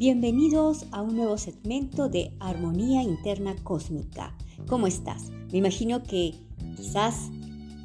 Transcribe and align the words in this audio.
Bienvenidos 0.00 0.86
a 0.92 1.02
un 1.02 1.14
nuevo 1.14 1.36
segmento 1.36 2.08
de 2.08 2.32
Armonía 2.40 3.02
Interna 3.02 3.54
Cósmica. 3.62 4.34
¿Cómo 4.66 4.86
estás? 4.86 5.28
Me 5.52 5.58
imagino 5.58 6.02
que 6.04 6.36
quizás 6.74 7.28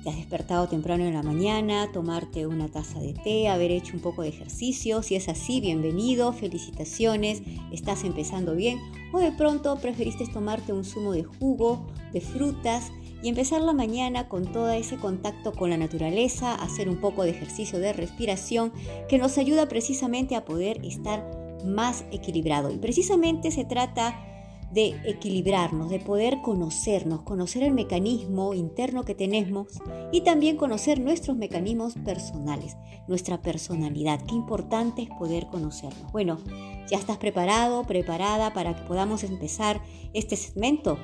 te 0.02 0.12
has 0.12 0.16
despertado 0.16 0.70
temprano 0.70 1.04
en 1.04 1.14
la 1.14 1.24
mañana, 1.24 1.92
tomarte 1.92 2.48
una 2.48 2.70
taza 2.70 3.02
de 3.02 3.16
té, 3.16 3.50
haber 3.50 3.72
hecho 3.72 3.98
un 3.98 4.00
poco 4.00 4.22
de 4.22 4.30
ejercicio. 4.30 5.04
Si 5.04 5.16
es 5.16 5.28
así, 5.28 5.60
bienvenido, 5.60 6.32
felicitaciones, 6.32 7.42
estás 7.74 8.06
empezando 8.06 8.56
bien. 8.56 8.80
O 9.12 9.20
de 9.20 9.34
pronto 9.34 9.76
preferiste 9.82 10.26
tomarte 10.28 10.72
un 10.72 10.86
zumo 10.86 11.12
de 11.12 11.26
jugo, 11.26 11.86
de 12.14 12.22
frutas 12.22 12.94
y 13.22 13.28
empezar 13.28 13.62
la 13.62 13.74
mañana 13.74 14.30
con 14.30 14.50
todo 14.54 14.70
ese 14.70 14.96
contacto 14.96 15.52
con 15.52 15.70
la 15.70 15.76
naturaleza, 15.76 16.56
hacer 16.56 16.88
un 16.88 17.02
poco 17.02 17.24
de 17.24 17.32
ejercicio 17.32 17.78
de 17.80 17.92
respiración 17.92 18.72
que 19.10 19.18
nos 19.18 19.38
ayuda 19.38 19.68
precisamente 19.68 20.38
a 20.38 20.46
poder 20.46 20.80
estar 20.86 21.45
más 21.64 22.06
equilibrado. 22.12 22.72
Y 22.72 22.78
precisamente 22.78 23.52
se 23.52 23.66
trata 23.66 24.16
de 24.72 25.00
equilibrarnos, 25.06 25.90
de 25.90 26.00
poder 26.00 26.42
conocernos, 26.42 27.22
conocer 27.22 27.64
el 27.64 27.72
mecanismo 27.72 28.54
interno 28.54 29.06
que 29.06 29.16
tenemos 29.16 29.68
y 30.12 30.22
también 30.22 30.58
conocer 30.58 31.00
nuestros 31.00 31.38
mecanismos 31.38 31.94
personales, 31.94 32.76
nuestra 33.08 33.42
personalidad. 33.42 34.22
Qué 34.28 34.36
importante 34.36 35.04
es 35.04 35.10
poder 35.18 35.48
conocernos. 35.48 36.12
Bueno, 36.12 36.40
¿ya 36.90 36.98
estás 36.98 37.18
preparado, 37.18 37.84
preparada 37.84 38.54
para 38.54 38.76
que 38.76 38.84
podamos 38.84 39.24
empezar 39.24 39.82
este 40.14 40.36
segmento? 40.36 40.98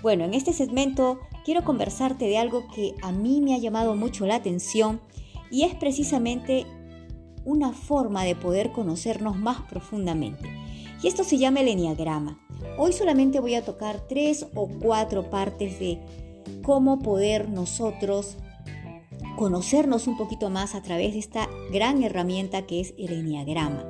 Bueno, 0.00 0.24
en 0.24 0.32
este 0.32 0.52
segmento 0.52 1.18
quiero 1.44 1.64
conversarte 1.64 2.26
de 2.26 2.38
algo 2.38 2.66
que 2.74 2.94
a 3.02 3.12
mí 3.12 3.40
me 3.40 3.54
ha 3.54 3.58
llamado 3.58 3.94
mucho 3.96 4.26
la 4.26 4.36
atención 4.36 5.00
y 5.50 5.64
es 5.64 5.74
precisamente 5.74 6.66
una 7.44 7.72
forma 7.72 8.24
de 8.24 8.36
poder 8.36 8.72
conocernos 8.72 9.36
más 9.36 9.60
profundamente. 9.62 10.48
Y 11.02 11.08
esto 11.08 11.24
se 11.24 11.38
llama 11.38 11.60
el 11.60 11.68
enneagrama. 11.68 12.40
Hoy 12.76 12.92
solamente 12.92 13.40
voy 13.40 13.54
a 13.54 13.64
tocar 13.64 14.06
tres 14.08 14.46
o 14.54 14.68
cuatro 14.68 15.30
partes 15.30 15.78
de 15.78 16.00
cómo 16.62 16.98
poder 16.98 17.48
nosotros 17.48 18.36
conocernos 19.36 20.08
un 20.08 20.16
poquito 20.16 20.50
más 20.50 20.74
a 20.74 20.82
través 20.82 21.12
de 21.12 21.20
esta 21.20 21.48
gran 21.72 22.02
herramienta 22.02 22.66
que 22.66 22.80
es 22.80 22.94
el 22.98 23.12
enneagrama. 23.12 23.84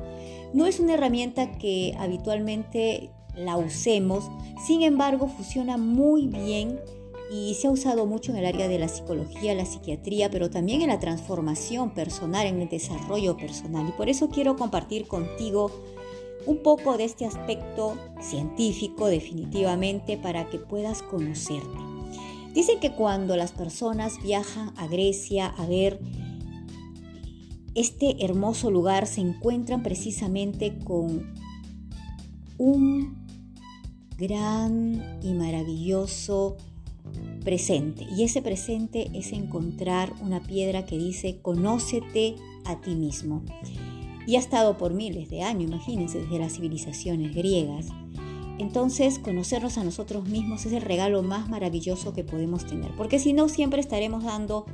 No 0.53 0.67
es 0.67 0.81
una 0.81 0.95
herramienta 0.95 1.53
que 1.53 1.95
habitualmente 1.99 3.11
la 3.35 3.57
usemos, 3.57 4.31
sin 4.67 4.83
embargo 4.83 5.29
funciona 5.29 5.79
muy 5.79 6.27
bien 6.27 6.79
y 7.31 7.55
se 7.55 7.67
ha 7.67 7.71
usado 7.71 8.07
mucho 8.07 8.33
en 8.33 8.39
el 8.39 8.47
área 8.47 8.69
de 8.69 8.79
la 8.79 8.89
psicología, 8.89 9.55
la 9.55 9.67
psiquiatría, 9.67 10.31
pero 10.31 10.51
también 10.51 10.83
en 10.83 10.89
la 10.89 11.01
transformación 11.01 11.93
personal, 11.93 12.47
en 12.47 12.61
el 12.63 12.69
desarrollo 12.69 13.37
personal. 13.37 13.89
Y 13.89 13.93
por 13.93 14.09
eso 14.09 14.29
quiero 14.29 14.57
compartir 14.57 15.07
contigo 15.07 15.71
un 16.47 16.63
poco 16.63 16.97
de 16.97 17.05
este 17.05 17.27
aspecto 17.27 17.97
científico 18.21 19.09
definitivamente 19.09 20.17
para 20.17 20.49
que 20.49 20.59
puedas 20.59 21.03
conocerte. 21.03 21.79
Dicen 22.55 22.81
que 22.81 22.95
cuando 22.95 23.37
las 23.37 23.53
personas 23.53 24.23
viajan 24.23 24.73
a 24.77 24.87
Grecia 24.87 25.47
a 25.47 25.67
ver 25.67 26.01
este 27.75 28.25
hermoso 28.25 28.71
lugar, 28.71 29.07
se 29.07 29.21
encuentran 29.21 29.83
precisamente 29.83 30.79
con 30.79 31.35
un 32.57 33.29
gran 34.17 35.21
y 35.23 35.35
maravilloso 35.35 36.57
presente. 37.49 38.07
Y 38.15 38.25
ese 38.25 38.43
presente 38.43 39.11
es 39.15 39.33
encontrar 39.33 40.13
una 40.21 40.43
piedra 40.43 40.85
que 40.85 40.99
dice, 40.99 41.41
conócete 41.41 42.37
a 42.67 42.79
ti 42.83 42.95
mismo 42.95 43.43
y 44.27 44.37
ha 44.37 44.39
estado 44.39 44.77
por 44.77 44.93
miles 44.93 45.31
de 45.31 45.41
años, 45.41 45.71
imagínense, 45.71 46.21
desde 46.21 46.39
las 46.39 46.53
civilizaciones 46.53 47.35
griegas. 47.35 47.87
Entonces, 48.59 49.19
conocernos 49.19 49.79
a 49.79 49.85
nosotros 49.85 50.29
mismos 50.29 50.67
es 50.67 50.75
el 50.75 50.83
regalo 50.83 51.23
más 51.23 51.49
maravilloso 51.49 52.13
que 52.13 52.23
podemos 52.23 52.67
tener, 52.67 52.95
porque 52.99 53.19
si 53.19 53.33
no, 53.33 53.49
siempre 53.49 53.81
estaremos 53.81 54.25
dando 54.25 54.67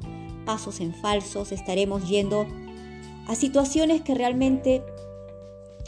pasos 0.45 0.81
en 0.81 0.93
falsos, 0.95 1.53
estaremos 1.53 2.09
yendo 2.09 2.45
a 3.29 3.37
situaciones 3.37 4.03
que 4.03 4.17
realmente 4.17 4.83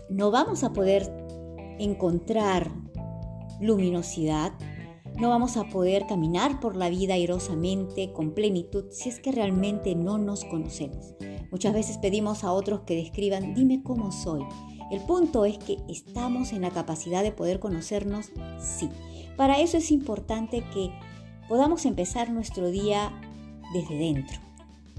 no 0.09 0.31
vamos 0.31 0.63
a 0.63 0.73
poder 0.73 1.11
encontrar 1.81 2.71
luminosidad, 3.61 4.53
no 5.19 5.31
vamos 5.31 5.57
a 5.57 5.65
poder 5.65 6.07
caminar 6.07 6.61
por 6.61 6.77
la 6.77 6.91
vida 6.91 7.15
airosamente, 7.15 8.13
con 8.13 8.33
plenitud, 8.33 8.85
si 8.91 9.09
es 9.09 9.21
que 9.21 9.33
realmente 9.33 9.95
no 9.95 10.19
nos 10.19 10.45
conocemos. 10.45 11.15
Muchas 11.51 11.73
veces 11.73 11.99
pedimos 11.99 12.45
a 12.45 12.53
otros 12.53 12.81
que 12.81 12.97
describan, 12.97 13.55
dime 13.55 13.83
cómo 13.83 14.13
soy. 14.13 14.45
El 14.91 15.01
punto 15.01 15.45
es 15.45 15.59
que 15.59 15.79
estamos 15.89 16.53
en 16.53 16.63
la 16.63 16.71
capacidad 16.71 17.23
de 17.23 17.33
poder 17.33 17.61
conocernos, 17.61 18.31
sí. 18.59 18.89
Para 19.37 19.61
eso 19.61 19.79
es 19.79 19.91
importante 19.91 20.65
que 20.73 20.91
podamos 21.49 21.87
empezar 21.87 22.31
nuestro 22.31 22.71
día 22.71 23.13
desde 23.73 23.97
dentro, 23.97 24.39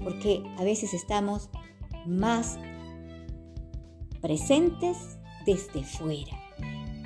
porque 0.02 0.42
a 0.58 0.64
veces 0.64 0.94
estamos 0.94 1.48
más 2.06 2.58
presentes 4.20 5.18
desde 5.46 5.84
fuera. 5.84 6.47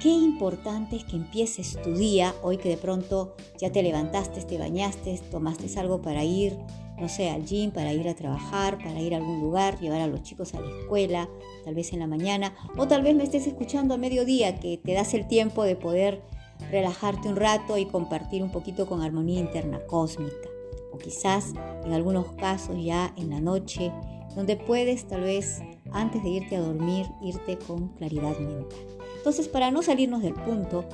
Qué 0.03 0.09
importante 0.09 0.97
es 0.97 1.05
que 1.05 1.15
empieces 1.15 1.81
tu 1.81 1.95
día, 1.95 2.35
hoy 2.43 2.57
que 2.57 2.69
de 2.69 2.77
pronto 2.77 3.37
ya 3.61 3.71
te 3.71 3.85
levantaste, 3.85 4.43
te 4.43 4.59
bañaste, 4.59 5.17
tomaste 5.31 5.79
algo 5.79 6.03
para 6.03 6.25
ir 6.25 6.59
no 6.99 7.09
sé, 7.09 7.31
al 7.31 7.45
gym, 7.45 7.71
para 7.71 7.93
ir 7.93 8.09
a 8.09 8.15
trabajar, 8.15 8.79
para 8.79 9.01
ir 9.01 9.15
a 9.15 9.19
algún 9.19 9.41
lugar, 9.41 9.79
llevar 9.81 10.01
a 10.01 10.07
los 10.07 10.23
chicos 10.23 10.55
a 10.55 10.61
la 10.61 10.69
escuela, 10.69 11.29
tal 11.65 11.75
vez 11.75 11.93
en 11.93 11.99
la 12.01 12.07
mañana, 12.07 12.55
o 12.77 12.87
tal 12.87 13.03
vez 13.03 13.15
me 13.15 13.25
estés 13.25 13.47
escuchando 13.47 13.95
a 13.95 13.97
mediodía, 13.97 14.61
que 14.61 14.79
te 14.79 14.93
das 14.93 15.15
el 15.15 15.27
tiempo 15.27 15.65
de 15.65 15.75
poder 15.75 16.23
relajarte 16.71 17.29
un 17.29 17.37
rato 17.37 17.79
y 17.79 17.87
compartir 17.87 18.43
un 18.43 18.51
poquito 18.51 18.87
con 18.87 19.03
armonía 19.03 19.41
interna 19.41 19.81
cósmica. 19.87 20.49
O 20.93 20.99
quizás 20.99 21.55
en 21.85 21.93
algunos 21.93 22.27
casos 22.33 22.77
ya 22.81 23.13
en 23.17 23.31
la 23.31 23.41
noche, 23.41 23.93
donde 24.37 24.57
puedes 24.57 25.07
tal 25.09 25.23
vez 25.23 25.61
antes 25.93 26.23
de 26.23 26.29
irte 26.29 26.57
a 26.57 26.61
dormir, 26.61 27.07
irte 27.21 27.59
con 27.59 27.89
claridad 27.95 28.39
mental. 28.39 29.02
Entonces, 29.23 29.47
para 29.47 29.71
no 29.71 29.83
salirnos 29.83 30.21
del 30.21 30.35
punto, 30.35 30.85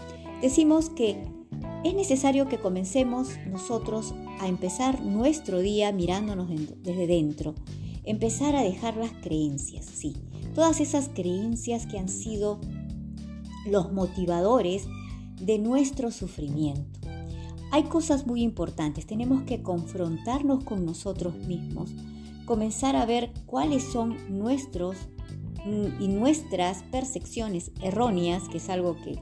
decimos 0.42 0.90
que 0.90 1.16
es 1.82 1.94
necesario 1.94 2.46
que 2.46 2.58
comencemos 2.58 3.30
nosotros 3.50 4.14
a 4.38 4.48
empezar 4.48 5.00
nuestro 5.00 5.60
día 5.60 5.92
mirándonos 5.92 6.50
desde 6.82 7.06
dentro, 7.06 7.54
empezar 8.04 8.54
a 8.54 8.60
dejar 8.60 8.98
las 8.98 9.12
creencias, 9.22 9.86
sí, 9.86 10.14
todas 10.54 10.80
esas 10.80 11.08
creencias 11.08 11.86
que 11.86 11.98
han 11.98 12.10
sido 12.10 12.60
los 13.64 13.94
motivadores 13.94 14.86
de 15.40 15.58
nuestro 15.58 16.10
sufrimiento. 16.10 17.00
Hay 17.70 17.84
cosas 17.84 18.26
muy 18.26 18.42
importantes, 18.42 19.06
tenemos 19.06 19.44
que 19.44 19.62
confrontarnos 19.62 20.64
con 20.64 20.84
nosotros 20.84 21.34
mismos, 21.46 21.94
comenzar 22.44 22.94
a 22.94 23.06
ver 23.06 23.32
cuáles 23.46 23.84
son 23.84 24.18
nuestros 24.28 24.98
y 25.66 26.08
nuestras 26.08 26.82
percepciones 26.84 27.72
erróneas, 27.82 28.48
que 28.48 28.58
es 28.58 28.68
algo 28.70 28.96
que 28.96 29.18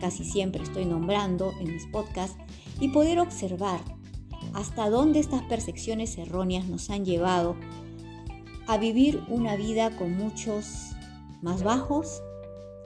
casi 0.00 0.24
siempre 0.24 0.62
estoy 0.62 0.86
nombrando 0.86 1.52
en 1.60 1.72
mis 1.72 1.86
podcasts, 1.86 2.36
y 2.80 2.88
poder 2.88 3.18
observar 3.18 3.80
hasta 4.54 4.88
dónde 4.88 5.20
estas 5.20 5.42
percepciones 5.42 6.16
erróneas 6.16 6.66
nos 6.66 6.90
han 6.90 7.04
llevado 7.04 7.56
a 8.66 8.78
vivir 8.78 9.22
una 9.28 9.56
vida 9.56 9.96
con 9.96 10.16
muchos 10.16 10.92
más 11.42 11.62
bajos 11.62 12.22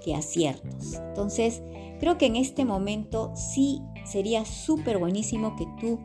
que 0.03 0.15
aciertos. 0.15 0.95
Entonces, 0.95 1.63
creo 2.01 2.19
que 2.19 2.27
en 2.27 2.37
este 2.37 2.65
momento 2.65 3.33
sí 3.35 3.81
sería 4.05 4.45
súper 4.45 4.99
buenísimo 4.99 5.57
que 5.57 5.67
tú 5.81 6.01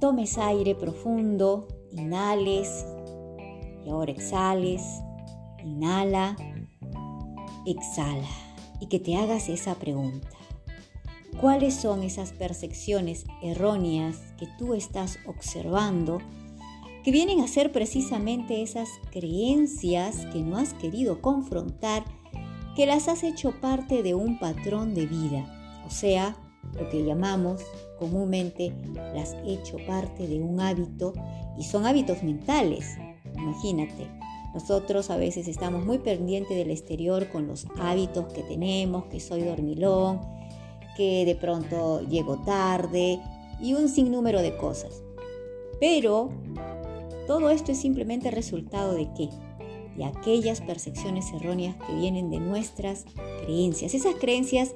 tomes 0.00 0.36
aire 0.38 0.74
profundo, 0.74 1.68
inhales 1.92 2.86
y 3.84 3.90
ahora 3.90 4.12
exhales, 4.12 4.82
inhala, 5.64 6.36
exhala 7.66 8.28
y 8.80 8.86
que 8.86 9.00
te 9.00 9.16
hagas 9.16 9.48
esa 9.48 9.74
pregunta. 9.76 10.28
¿Cuáles 11.40 11.74
son 11.74 12.02
esas 12.02 12.32
percepciones 12.32 13.24
erróneas 13.42 14.16
que 14.38 14.46
tú 14.58 14.74
estás 14.74 15.18
observando 15.26 16.20
que 17.04 17.10
vienen 17.10 17.40
a 17.40 17.48
ser 17.48 17.70
precisamente 17.70 18.62
esas 18.62 18.88
creencias 19.10 20.24
que 20.32 20.40
no 20.40 20.56
has 20.56 20.72
querido 20.72 21.20
confrontar, 21.20 22.02
que 22.74 22.86
las 22.86 23.08
has 23.08 23.24
hecho 23.24 23.52
parte 23.60 24.02
de 24.02 24.14
un 24.14 24.38
patrón 24.38 24.94
de 24.94 25.06
vida, 25.06 25.82
o 25.86 25.90
sea, 25.90 26.34
lo 26.78 26.88
que 26.88 27.04
llamamos 27.04 27.62
comúnmente 27.98 28.74
las 29.14 29.34
he 29.34 29.54
hecho 29.54 29.76
parte 29.86 30.26
de 30.26 30.40
un 30.40 30.60
hábito 30.60 31.12
y 31.58 31.64
son 31.64 31.86
hábitos 31.86 32.22
mentales. 32.22 32.96
Imagínate, 33.36 34.08
nosotros 34.54 35.10
a 35.10 35.16
veces 35.16 35.48
estamos 35.48 35.84
muy 35.84 35.98
pendientes 35.98 36.56
del 36.56 36.70
exterior 36.70 37.28
con 37.28 37.46
los 37.46 37.66
hábitos 37.78 38.32
que 38.32 38.42
tenemos, 38.42 39.06
que 39.06 39.20
soy 39.20 39.42
dormilón, 39.42 40.20
que 40.96 41.24
de 41.24 41.34
pronto 41.34 42.00
llego 42.02 42.38
tarde 42.44 43.20
y 43.60 43.74
un 43.74 43.88
sinnúmero 43.88 44.40
de 44.40 44.56
cosas. 44.56 45.02
Pero 45.80 46.30
todo 47.26 47.50
esto 47.50 47.72
es 47.72 47.78
simplemente 47.80 48.30
resultado 48.30 48.94
de 48.94 49.08
qué? 49.16 49.28
de 49.96 50.04
aquellas 50.04 50.60
percepciones 50.60 51.32
erróneas 51.32 51.76
que 51.76 51.94
vienen 51.94 52.30
de 52.30 52.40
nuestras 52.40 53.04
creencias, 53.44 53.94
esas 53.94 54.14
creencias 54.16 54.74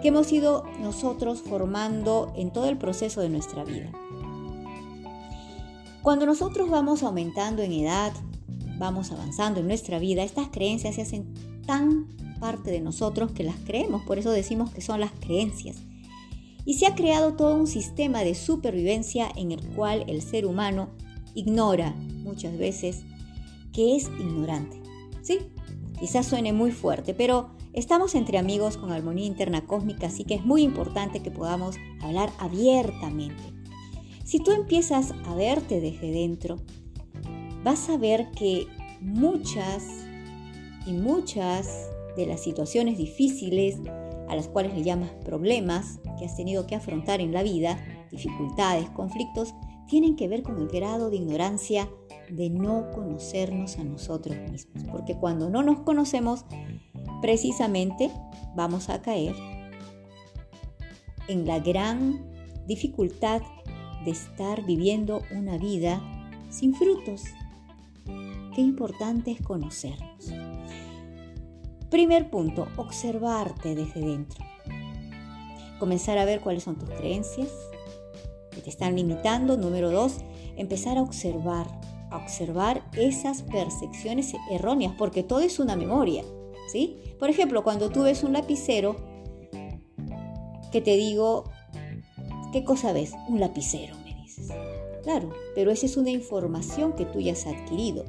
que 0.00 0.08
hemos 0.08 0.32
ido 0.32 0.64
nosotros 0.80 1.42
formando 1.42 2.32
en 2.36 2.52
todo 2.52 2.68
el 2.68 2.78
proceso 2.78 3.20
de 3.20 3.28
nuestra 3.28 3.64
vida. 3.64 3.90
Cuando 6.02 6.26
nosotros 6.26 6.70
vamos 6.70 7.02
aumentando 7.02 7.62
en 7.62 7.72
edad, 7.72 8.12
vamos 8.78 9.12
avanzando 9.12 9.60
en 9.60 9.66
nuestra 9.66 9.98
vida, 9.98 10.22
estas 10.22 10.48
creencias 10.48 10.94
se 10.94 11.02
hacen 11.02 11.34
tan 11.66 12.06
parte 12.38 12.70
de 12.70 12.80
nosotros 12.80 13.32
que 13.32 13.44
las 13.44 13.56
creemos, 13.56 14.02
por 14.02 14.18
eso 14.18 14.30
decimos 14.30 14.70
que 14.70 14.80
son 14.80 15.00
las 15.00 15.12
creencias. 15.12 15.76
Y 16.64 16.74
se 16.74 16.86
ha 16.86 16.94
creado 16.94 17.34
todo 17.34 17.54
un 17.54 17.66
sistema 17.66 18.24
de 18.24 18.34
supervivencia 18.34 19.28
en 19.36 19.52
el 19.52 19.66
cual 19.70 20.04
el 20.06 20.22
ser 20.22 20.46
humano 20.46 20.90
ignora 21.34 21.94
muchas 22.22 22.56
veces 22.58 23.04
que 23.72 23.96
es 23.96 24.08
ignorante. 24.18 24.80
Sí, 25.22 25.38
quizás 25.98 26.26
suene 26.26 26.52
muy 26.52 26.72
fuerte, 26.72 27.14
pero 27.14 27.50
estamos 27.72 28.14
entre 28.14 28.38
amigos 28.38 28.76
con 28.76 28.92
armonía 28.92 29.26
interna 29.26 29.66
cósmica, 29.66 30.08
así 30.08 30.24
que 30.24 30.34
es 30.34 30.44
muy 30.44 30.62
importante 30.62 31.20
que 31.20 31.30
podamos 31.30 31.76
hablar 32.02 32.30
abiertamente. 32.38 33.42
Si 34.24 34.40
tú 34.40 34.50
empiezas 34.52 35.14
a 35.26 35.34
verte 35.34 35.80
desde 35.80 36.10
dentro, 36.10 36.58
vas 37.68 37.90
a 37.90 37.98
ver 37.98 38.30
que 38.30 38.66
muchas 39.02 39.84
y 40.86 40.94
muchas 40.94 41.90
de 42.16 42.24
las 42.24 42.42
situaciones 42.42 42.96
difíciles 42.96 43.76
a 44.26 44.34
las 44.34 44.48
cuales 44.48 44.72
le 44.72 44.82
llamas 44.82 45.10
problemas 45.22 46.00
que 46.18 46.24
has 46.24 46.34
tenido 46.34 46.66
que 46.66 46.76
afrontar 46.76 47.20
en 47.20 47.30
la 47.30 47.42
vida, 47.42 47.78
dificultades, 48.10 48.88
conflictos, 48.88 49.52
tienen 49.86 50.16
que 50.16 50.28
ver 50.28 50.42
con 50.42 50.56
el 50.56 50.68
grado 50.68 51.10
de 51.10 51.16
ignorancia 51.16 51.90
de 52.30 52.48
no 52.48 52.90
conocernos 52.90 53.76
a 53.76 53.84
nosotros 53.84 54.34
mismos. 54.50 54.84
Porque 54.90 55.18
cuando 55.18 55.50
no 55.50 55.62
nos 55.62 55.80
conocemos, 55.80 56.46
precisamente 57.20 58.10
vamos 58.56 58.88
a 58.88 59.02
caer 59.02 59.36
en 61.28 61.46
la 61.46 61.58
gran 61.58 62.32
dificultad 62.66 63.42
de 64.06 64.12
estar 64.12 64.64
viviendo 64.64 65.20
una 65.36 65.58
vida 65.58 66.00
sin 66.48 66.74
frutos. 66.74 67.24
Qué 68.54 68.60
importante 68.60 69.30
es 69.30 69.40
conocernos. 69.40 70.32
Primer 71.90 72.28
punto, 72.28 72.68
observarte 72.76 73.74
desde 73.74 74.00
dentro. 74.00 74.44
Comenzar 75.78 76.18
a 76.18 76.24
ver 76.24 76.40
cuáles 76.40 76.64
son 76.64 76.76
tus 76.76 76.90
creencias 76.90 77.48
que 78.50 78.60
te 78.60 78.70
están 78.70 78.96
limitando. 78.96 79.56
Número 79.56 79.90
dos, 79.90 80.18
empezar 80.56 80.98
a 80.98 81.02
observar, 81.02 81.66
a 82.10 82.16
observar 82.16 82.84
esas 82.94 83.42
percepciones 83.42 84.34
erróneas, 84.50 84.92
porque 84.98 85.22
todo 85.22 85.40
es 85.40 85.58
una 85.58 85.76
memoria, 85.76 86.24
¿sí? 86.70 86.98
Por 87.18 87.30
ejemplo, 87.30 87.62
cuando 87.62 87.90
tú 87.90 88.02
ves 88.02 88.22
un 88.22 88.32
lapicero, 88.32 88.96
que 90.70 90.80
te 90.80 90.96
digo, 90.96 91.44
¿qué 92.52 92.64
cosa 92.64 92.92
ves? 92.92 93.14
Un 93.28 93.40
lapicero, 93.40 93.96
me 94.04 94.14
dices. 94.14 94.48
Claro, 95.08 95.30
pero 95.54 95.70
esa 95.70 95.86
es 95.86 95.96
una 95.96 96.10
información 96.10 96.92
que 96.92 97.06
tú 97.06 97.18
ya 97.18 97.32
has 97.32 97.46
adquirido. 97.46 98.04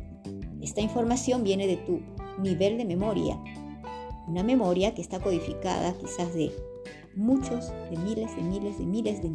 Esta 0.61 0.81
información 0.81 1.45
viene 1.45 1.65
de 1.65 1.77
tu 1.77 2.01
nivel 2.41 2.77
de 2.77 2.83
memoria, 2.83 3.41
una 4.27 4.43
memoria 4.43 4.93
que 4.93 5.01
está 5.01 5.21
codificada 5.21 5.97
quizás 5.97 6.33
de 6.33 6.51
muchos, 7.15 7.71
de 7.89 7.95
miles, 8.03 8.35
de 8.35 8.41
miles, 8.41 8.77
de 8.77 8.85
miles 8.85 9.21
de 9.21 9.31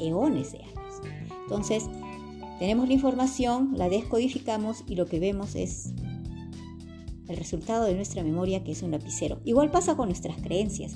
eones 0.00 0.52
de 0.52 0.58
años. 0.58 1.00
Entonces, 1.44 1.88
tenemos 2.58 2.88
la 2.88 2.92
información, 2.92 3.72
la 3.74 3.88
descodificamos 3.88 4.84
y 4.86 4.96
lo 4.96 5.06
que 5.06 5.18
vemos 5.18 5.54
es 5.54 5.94
el 7.26 7.38
resultado 7.38 7.84
de 7.84 7.94
nuestra 7.94 8.22
memoria 8.22 8.64
que 8.64 8.72
es 8.72 8.82
un 8.82 8.90
lapicero. 8.90 9.40
Igual 9.46 9.70
pasa 9.70 9.96
con 9.96 10.10
nuestras 10.10 10.36
creencias. 10.42 10.94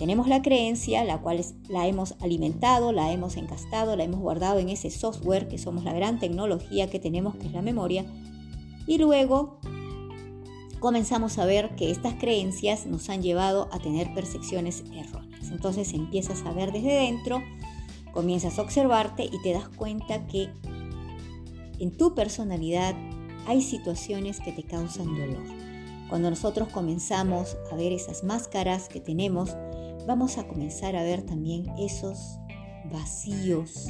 Tenemos 0.00 0.28
la 0.28 0.40
creencia, 0.40 1.04
la 1.04 1.20
cual 1.20 1.44
la 1.68 1.86
hemos 1.86 2.14
alimentado, 2.20 2.90
la 2.90 3.12
hemos 3.12 3.36
encastado, 3.36 3.96
la 3.96 4.04
hemos 4.04 4.18
guardado 4.18 4.58
en 4.58 4.70
ese 4.70 4.90
software 4.90 5.46
que 5.46 5.58
somos 5.58 5.84
la 5.84 5.92
gran 5.92 6.18
tecnología 6.18 6.88
que 6.88 6.98
tenemos, 6.98 7.36
que 7.36 7.48
es 7.48 7.52
la 7.52 7.60
memoria. 7.60 8.06
Y 8.86 8.96
luego 8.96 9.60
comenzamos 10.78 11.36
a 11.36 11.44
ver 11.44 11.76
que 11.76 11.90
estas 11.90 12.14
creencias 12.14 12.86
nos 12.86 13.10
han 13.10 13.20
llevado 13.20 13.68
a 13.72 13.78
tener 13.78 14.14
percepciones 14.14 14.84
erróneas. 14.94 15.50
Entonces 15.50 15.92
empiezas 15.92 16.46
a 16.46 16.52
ver 16.54 16.72
desde 16.72 16.94
dentro, 16.94 17.42
comienzas 18.14 18.58
a 18.58 18.62
observarte 18.62 19.24
y 19.24 19.42
te 19.42 19.52
das 19.52 19.68
cuenta 19.68 20.26
que 20.28 20.48
en 21.78 21.94
tu 21.94 22.14
personalidad 22.14 22.94
hay 23.46 23.60
situaciones 23.60 24.40
que 24.40 24.52
te 24.52 24.62
causan 24.62 25.14
dolor. 25.14 25.44
Cuando 26.08 26.30
nosotros 26.30 26.68
comenzamos 26.68 27.58
a 27.70 27.76
ver 27.76 27.92
esas 27.92 28.24
máscaras 28.24 28.88
que 28.88 29.00
tenemos, 29.00 29.54
vamos 30.06 30.38
a 30.38 30.46
comenzar 30.46 30.96
a 30.96 31.02
ver 31.02 31.22
también 31.22 31.68
esos 31.78 32.38
vacíos. 32.92 33.86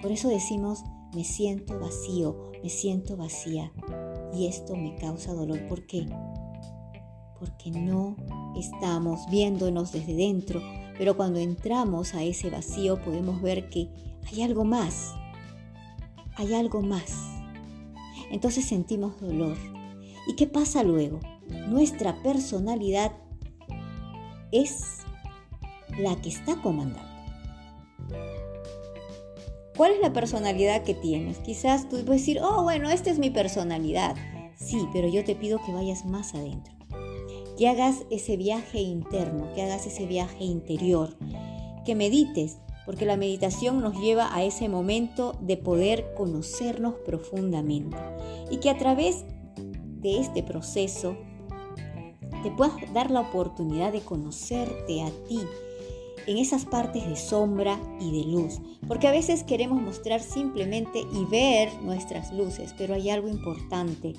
Por 0.00 0.12
eso 0.12 0.28
decimos, 0.28 0.84
me 1.14 1.24
siento 1.24 1.78
vacío, 1.78 2.52
me 2.62 2.68
siento 2.68 3.16
vacía. 3.16 3.72
Y 4.34 4.46
esto 4.46 4.76
me 4.76 4.96
causa 4.96 5.34
dolor. 5.34 5.66
¿Por 5.68 5.86
qué? 5.86 6.06
Porque 7.38 7.70
no 7.70 8.16
estamos 8.56 9.28
viéndonos 9.30 9.92
desde 9.92 10.14
dentro, 10.14 10.60
pero 10.96 11.16
cuando 11.16 11.38
entramos 11.38 12.14
a 12.14 12.22
ese 12.22 12.50
vacío 12.50 13.02
podemos 13.02 13.42
ver 13.42 13.68
que 13.68 13.88
hay 14.30 14.42
algo 14.42 14.64
más. 14.64 15.14
Hay 16.36 16.54
algo 16.54 16.82
más. 16.82 17.12
Entonces 18.30 18.64
sentimos 18.64 19.20
dolor. 19.20 19.56
¿Y 20.26 20.34
qué 20.36 20.46
pasa 20.46 20.82
luego? 20.82 21.20
Nuestra 21.68 22.22
personalidad 22.22 23.12
es 24.52 25.00
la 25.98 26.20
que 26.20 26.28
está 26.28 26.60
comandando. 26.62 27.10
¿Cuál 29.76 29.92
es 29.92 30.00
la 30.00 30.12
personalidad 30.12 30.82
que 30.82 30.94
tienes? 30.94 31.38
Quizás 31.38 31.88
tú 31.88 31.96
puedes 32.04 32.22
decir, 32.22 32.40
oh, 32.42 32.62
bueno, 32.62 32.90
esta 32.90 33.10
es 33.10 33.18
mi 33.18 33.30
personalidad. 33.30 34.16
Sí, 34.54 34.86
pero 34.92 35.08
yo 35.08 35.24
te 35.24 35.34
pido 35.34 35.60
que 35.64 35.72
vayas 35.72 36.04
más 36.04 36.34
adentro, 36.34 36.72
que 37.58 37.68
hagas 37.68 38.04
ese 38.10 38.36
viaje 38.36 38.80
interno, 38.80 39.52
que 39.54 39.62
hagas 39.62 39.86
ese 39.86 40.06
viaje 40.06 40.44
interior, 40.44 41.16
que 41.84 41.94
medites, 41.94 42.58
porque 42.84 43.06
la 43.06 43.16
meditación 43.16 43.80
nos 43.80 43.98
lleva 44.00 44.34
a 44.34 44.44
ese 44.44 44.68
momento 44.68 45.38
de 45.40 45.56
poder 45.56 46.14
conocernos 46.14 46.94
profundamente 47.04 47.96
y 48.50 48.58
que 48.58 48.70
a 48.70 48.78
través 48.78 49.24
de 49.56 50.20
este 50.20 50.42
proceso 50.42 51.16
te 52.42 52.50
puedas 52.50 52.74
dar 52.92 53.10
la 53.10 53.20
oportunidad 53.20 53.92
de 53.92 54.00
conocerte 54.00 55.02
a 55.02 55.10
ti, 55.28 55.40
en 56.26 56.38
esas 56.38 56.64
partes 56.64 57.08
de 57.08 57.16
sombra 57.16 57.78
y 58.00 58.10
de 58.10 58.30
luz, 58.30 58.60
porque 58.86 59.08
a 59.08 59.12
veces 59.12 59.44
queremos 59.44 59.80
mostrar 59.80 60.20
simplemente 60.20 61.00
y 61.00 61.24
ver 61.30 61.70
nuestras 61.82 62.32
luces, 62.32 62.74
pero 62.76 62.94
hay 62.94 63.10
algo 63.10 63.28
importante 63.28 64.14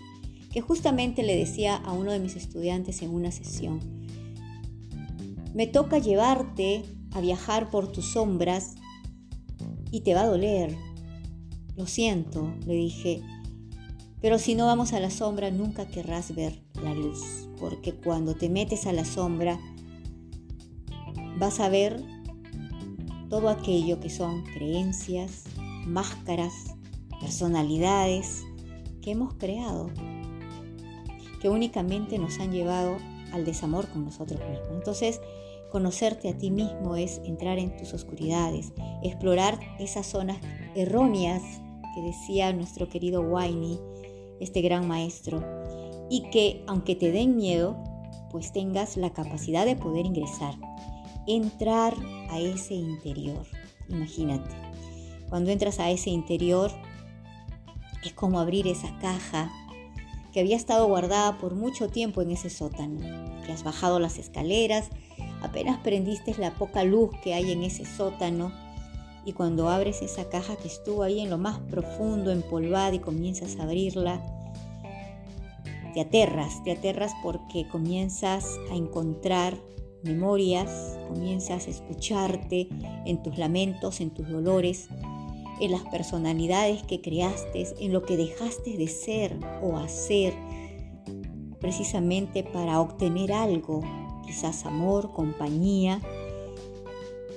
que 0.52 0.62
justamente 0.62 1.24
le 1.24 1.36
decía 1.36 1.76
a 1.76 1.94
uno 1.94 2.12
de 2.12 2.20
mis 2.20 2.36
estudiantes 2.36 3.02
en 3.02 3.10
una 3.10 3.32
sesión. 3.32 3.80
Me 5.54 5.68
toca 5.68 5.98
llevarte 5.98 6.84
a 7.12 7.22
viajar 7.22 7.70
por 7.70 7.92
tus 7.92 8.14
sombras 8.14 8.76
y 9.92 10.02
te 10.02 10.14
va 10.14 10.22
a 10.22 10.28
doler. 10.28 10.76
Lo 11.76 11.88
siento, 11.88 12.54
le 12.68 12.74
dije, 12.74 13.22
pero 14.22 14.40
si 14.40 14.56
no 14.56 14.68
vamos 14.68 14.94
a 14.94 15.00
la 15.00 15.10
sombra 15.10 15.52
nunca 15.52 15.88
querrás 15.88 16.34
ver 16.36 16.62
la 16.82 16.94
luz, 16.94 17.50
porque 17.60 17.94
cuando 17.94 18.36
te 18.36 18.48
metes 18.48 18.86
a 18.86 18.94
la 18.94 19.06
sombra, 19.06 19.60
vas 21.44 21.60
a 21.60 21.68
ver 21.68 22.02
todo 23.30 23.50
aquello 23.50 24.00
que 24.00 24.10
son 24.10 24.46
creencias, 24.46 25.44
máscaras, 25.86 26.54
personalidades 27.20 28.46
que 29.02 29.12
hemos 29.12 29.34
creado, 29.34 29.90
que 31.42 31.50
únicamente 31.50 32.18
nos 32.18 32.40
han 32.40 32.54
llevado 32.54 32.96
al 33.34 33.44
desamor 33.44 33.90
con 33.90 34.06
nosotros 34.06 34.40
mismos. 34.40 34.70
Entonces, 34.72 35.20
conocerte 35.70 36.30
a 36.30 36.38
ti 36.38 36.50
mismo 36.50 36.96
es 36.96 37.20
entrar 37.26 37.60
en 37.60 37.76
tus 37.76 37.94
oscuridades, 37.94 38.72
explorar 39.04 39.60
esas 39.80 40.06
zonas 40.06 40.38
erróneas 40.76 41.44
que 41.94 42.02
decía 42.04 42.54
nuestro 42.54 42.88
querido 42.88 43.20
Winey, 43.20 43.82
este 44.40 44.62
gran 44.62 44.88
maestro, 44.88 45.44
y 46.10 46.22
que 46.30 46.64
aunque 46.68 46.96
te 46.96 47.12
den 47.12 47.36
miedo, 47.36 47.84
pues 48.32 48.54
tengas 48.54 48.96
la 48.96 49.12
capacidad 49.12 49.66
de 49.66 49.76
poder 49.76 50.06
ingresar 50.06 50.56
entrar 51.28 51.94
a 52.30 52.40
ese 52.40 52.74
interior. 52.74 53.46
Imagínate, 53.90 54.50
cuando 55.30 55.52
entras 55.52 55.80
a 55.80 55.90
ese 55.90 56.10
interior 56.10 56.72
es 58.04 58.14
como 58.14 58.40
abrir 58.40 58.68
esa 58.68 58.98
caja 59.00 59.52
que 60.32 60.40
había 60.40 60.56
estado 60.56 60.88
guardada 60.88 61.38
por 61.38 61.56
mucho 61.56 61.90
tiempo 61.90 62.22
en 62.22 62.32
ese 62.32 62.50
sótano, 62.50 63.00
que 63.46 63.52
has 63.52 63.64
bajado 63.64 64.00
las 64.00 64.18
escaleras, 64.18 64.90
apenas 65.42 65.80
prendiste 65.80 66.36
la 66.38 66.56
poca 66.56 66.84
luz 66.84 67.12
que 67.24 67.34
hay 67.34 67.52
en 67.52 67.64
ese 67.64 67.86
sótano 67.86 68.52
y 69.26 69.34
cuando 69.34 69.70
abres 69.70 70.02
esa 70.02 70.28
caja 70.30 70.56
que 70.58 70.68
estuvo 70.68 71.04
ahí 71.04 71.22
en 71.22 71.30
lo 71.30 71.38
más 71.38 71.60
profundo, 71.60 72.32
empolvada 72.32 72.94
y 72.94 73.00
comienzas 73.00 73.58
a 73.58 73.64
abrirla, 73.64 74.22
te 75.94 76.02
aterras, 76.02 76.64
te 76.64 76.72
aterras 76.72 77.14
porque 77.22 77.68
comienzas 77.68 78.46
a 78.72 78.76
encontrar 78.76 79.58
memorias, 80.04 80.98
comienzas 81.08 81.68
a 81.68 81.70
escucharte 81.70 82.68
en 83.06 83.22
tus 83.24 83.38
lamentos, 83.38 84.02
en 84.02 84.12
tus 84.12 84.30
dolores, 84.30 84.90
en 85.60 85.72
las 85.72 85.84
personalidades 85.84 86.84
que 86.84 87.02
creaste, 87.02 87.68
en 87.80 87.94
lo 87.94 88.04
que 88.04 88.18
dejaste 88.18 88.78
de 88.78 88.88
ser 88.88 89.38
o 89.62 89.78
hacer 89.78 90.34
precisamente 91.60 92.44
para 92.44 92.82
obtener 92.82 93.32
algo, 93.32 93.82
quizás 94.26 94.66
amor, 94.66 95.14
compañía, 95.14 96.02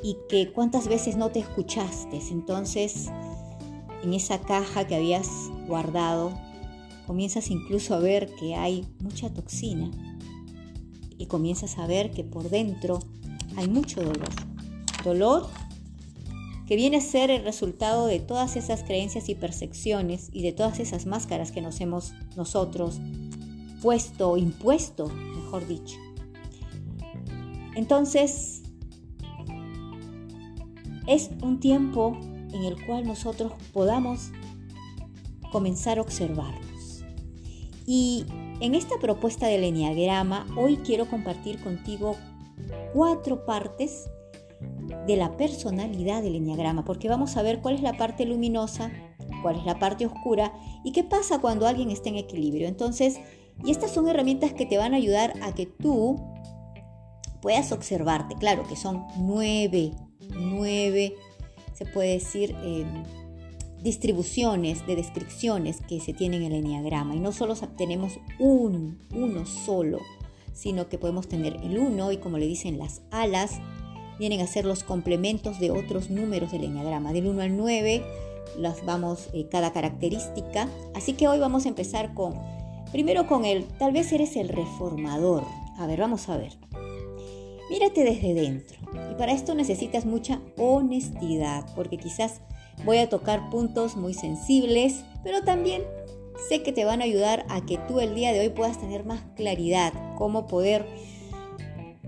y 0.02 0.16
que 0.28 0.52
cuántas 0.52 0.88
veces 0.88 1.16
no 1.16 1.30
te 1.30 1.40
escuchaste. 1.40 2.20
Entonces, 2.30 3.08
en 4.02 4.14
esa 4.14 4.40
caja 4.40 4.86
que 4.86 4.96
habías 4.96 5.28
guardado, 5.66 6.32
comienzas 7.06 7.50
incluso 7.50 7.94
a 7.94 7.98
ver 7.98 8.34
que 8.34 8.54
hay 8.54 8.84
mucha 9.00 9.32
toxina 9.32 9.90
y 11.18 11.26
comienzas 11.26 11.78
a 11.78 11.86
ver 11.86 12.10
que 12.10 12.24
por 12.24 12.50
dentro 12.50 13.00
hay 13.56 13.68
mucho 13.68 14.02
dolor. 14.02 14.28
Dolor 15.04 15.48
que 16.66 16.76
viene 16.76 16.96
a 16.96 17.00
ser 17.00 17.30
el 17.30 17.44
resultado 17.44 18.06
de 18.06 18.18
todas 18.18 18.56
esas 18.56 18.82
creencias 18.82 19.28
y 19.28 19.34
percepciones 19.34 20.30
y 20.32 20.42
de 20.42 20.52
todas 20.52 20.80
esas 20.80 21.06
máscaras 21.06 21.52
que 21.52 21.62
nos 21.62 21.80
hemos 21.80 22.12
nosotros 22.36 22.98
puesto, 23.80 24.36
impuesto, 24.36 25.06
mejor 25.08 25.66
dicho. 25.68 25.96
Entonces, 27.76 28.62
es 31.06 31.30
un 31.40 31.60
tiempo 31.60 32.18
en 32.52 32.64
el 32.64 32.84
cual 32.84 33.06
nosotros 33.06 33.52
podamos 33.72 34.30
comenzar 35.52 35.98
a 35.98 36.00
observarnos. 36.00 37.04
Y 37.86 38.24
en 38.60 38.74
esta 38.74 38.98
propuesta 39.00 39.46
del 39.46 39.64
Enneagrama, 39.64 40.46
hoy 40.56 40.78
quiero 40.78 41.08
compartir 41.08 41.62
contigo 41.62 42.16
cuatro 42.92 43.44
partes 43.44 44.08
de 45.06 45.16
la 45.16 45.36
personalidad 45.36 46.22
del 46.22 46.36
Enneagrama, 46.36 46.84
porque 46.84 47.08
vamos 47.08 47.36
a 47.36 47.42
ver 47.42 47.60
cuál 47.60 47.74
es 47.74 47.82
la 47.82 47.96
parte 47.96 48.24
luminosa, 48.24 48.90
cuál 49.42 49.56
es 49.56 49.64
la 49.64 49.78
parte 49.78 50.06
oscura 50.06 50.52
y 50.84 50.92
qué 50.92 51.04
pasa 51.04 51.40
cuando 51.40 51.66
alguien 51.66 51.90
está 51.90 52.08
en 52.08 52.16
equilibrio. 52.16 52.66
Entonces, 52.66 53.20
y 53.64 53.70
estas 53.70 53.90
son 53.90 54.08
herramientas 54.08 54.52
que 54.52 54.66
te 54.66 54.78
van 54.78 54.94
a 54.94 54.98
ayudar 54.98 55.34
a 55.42 55.54
que 55.54 55.66
tú 55.66 56.20
puedas 57.42 57.72
observarte. 57.72 58.34
Claro 58.36 58.64
que 58.68 58.76
son 58.76 59.06
nueve, 59.18 59.92
nueve, 60.34 61.14
se 61.74 61.84
puede 61.86 62.14
decir, 62.14 62.56
em, 62.62 63.04
distribuciones 63.86 64.84
de 64.86 64.96
descripciones 64.96 65.80
que 65.80 66.00
se 66.00 66.12
tienen 66.12 66.42
en 66.42 66.52
el 66.52 66.64
enneagrama. 66.64 67.14
Y 67.14 67.20
no 67.20 67.32
solo 67.32 67.54
tenemos 67.76 68.18
un, 68.38 68.98
uno 69.14 69.46
solo, 69.46 70.00
sino 70.52 70.88
que 70.88 70.98
podemos 70.98 71.28
tener 71.28 71.56
el 71.62 71.78
uno 71.78 72.10
y 72.10 72.16
como 72.16 72.36
le 72.36 72.46
dicen 72.46 72.78
las 72.78 73.02
alas, 73.12 73.60
vienen 74.18 74.40
a 74.40 74.46
ser 74.48 74.64
los 74.64 74.82
complementos 74.82 75.60
de 75.60 75.70
otros 75.70 76.10
números 76.10 76.50
del 76.50 76.64
enneagrama. 76.64 77.12
Del 77.12 77.28
1 77.28 77.42
al 77.42 77.56
9 77.56 78.02
las 78.58 78.84
vamos 78.84 79.28
eh, 79.32 79.46
cada 79.50 79.72
característica. 79.72 80.68
Así 80.94 81.12
que 81.12 81.28
hoy 81.28 81.38
vamos 81.38 81.64
a 81.64 81.68
empezar 81.68 82.12
con 82.12 82.34
Primero 82.90 83.26
con 83.26 83.44
él, 83.44 83.66
tal 83.78 83.92
vez 83.92 84.12
eres 84.12 84.36
el 84.36 84.48
reformador. 84.48 85.44
A 85.76 85.86
ver, 85.86 86.00
vamos 86.00 86.28
a 86.28 86.36
ver. 86.36 86.56
Mírate 87.68 88.04
desde 88.04 88.32
dentro. 88.32 88.78
Y 89.12 89.14
para 89.16 89.32
esto 89.32 89.54
necesitas 89.54 90.06
mucha 90.06 90.40
honestidad, 90.56 91.66
porque 91.74 91.98
quizás 91.98 92.40
voy 92.84 92.98
a 92.98 93.08
tocar 93.08 93.50
puntos 93.50 93.96
muy 93.96 94.14
sensibles, 94.14 95.04
pero 95.22 95.42
también 95.42 95.82
sé 96.48 96.62
que 96.62 96.72
te 96.72 96.84
van 96.84 97.00
a 97.00 97.04
ayudar 97.04 97.46
a 97.48 97.64
que 97.64 97.78
tú 97.78 98.00
el 98.00 98.14
día 98.14 98.32
de 98.32 98.40
hoy 98.40 98.48
puedas 98.50 98.78
tener 98.78 99.04
más 99.04 99.22
claridad, 99.34 99.92
cómo 100.16 100.46
poder 100.46 100.86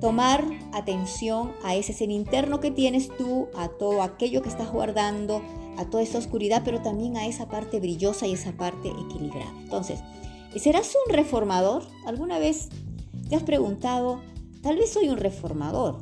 tomar 0.01 0.45
atención 0.73 1.53
a 1.65 1.75
ese 1.75 1.93
ser 1.93 2.11
interno 2.11 2.61
que 2.61 2.71
tienes 2.71 3.09
tú, 3.17 3.49
a 3.57 3.69
todo 3.69 4.03
aquello 4.03 4.43
que 4.43 4.49
estás 4.49 4.71
guardando, 4.71 5.43
a 5.77 5.85
toda 5.87 6.03
esa 6.03 6.19
oscuridad, 6.19 6.63
pero 6.65 6.83
también 6.83 7.17
a 7.17 7.27
esa 7.27 7.49
parte 7.49 7.81
brillosa 7.81 8.27
y 8.27 8.35
esa 8.35 8.53
parte 8.53 8.89
equilibrada. 8.89 9.53
Entonces, 9.61 10.01
¿Y 10.55 10.61
serás 10.61 10.97
un 11.07 11.15
reformador? 11.15 11.85
¿Alguna 12.07 12.39
vez 12.39 12.69
te 13.29 13.37
has 13.37 13.43
preguntado, 13.43 14.23
tal 14.63 14.77
vez 14.77 14.93
soy 14.93 15.09
un 15.09 15.19
reformador? 15.19 15.99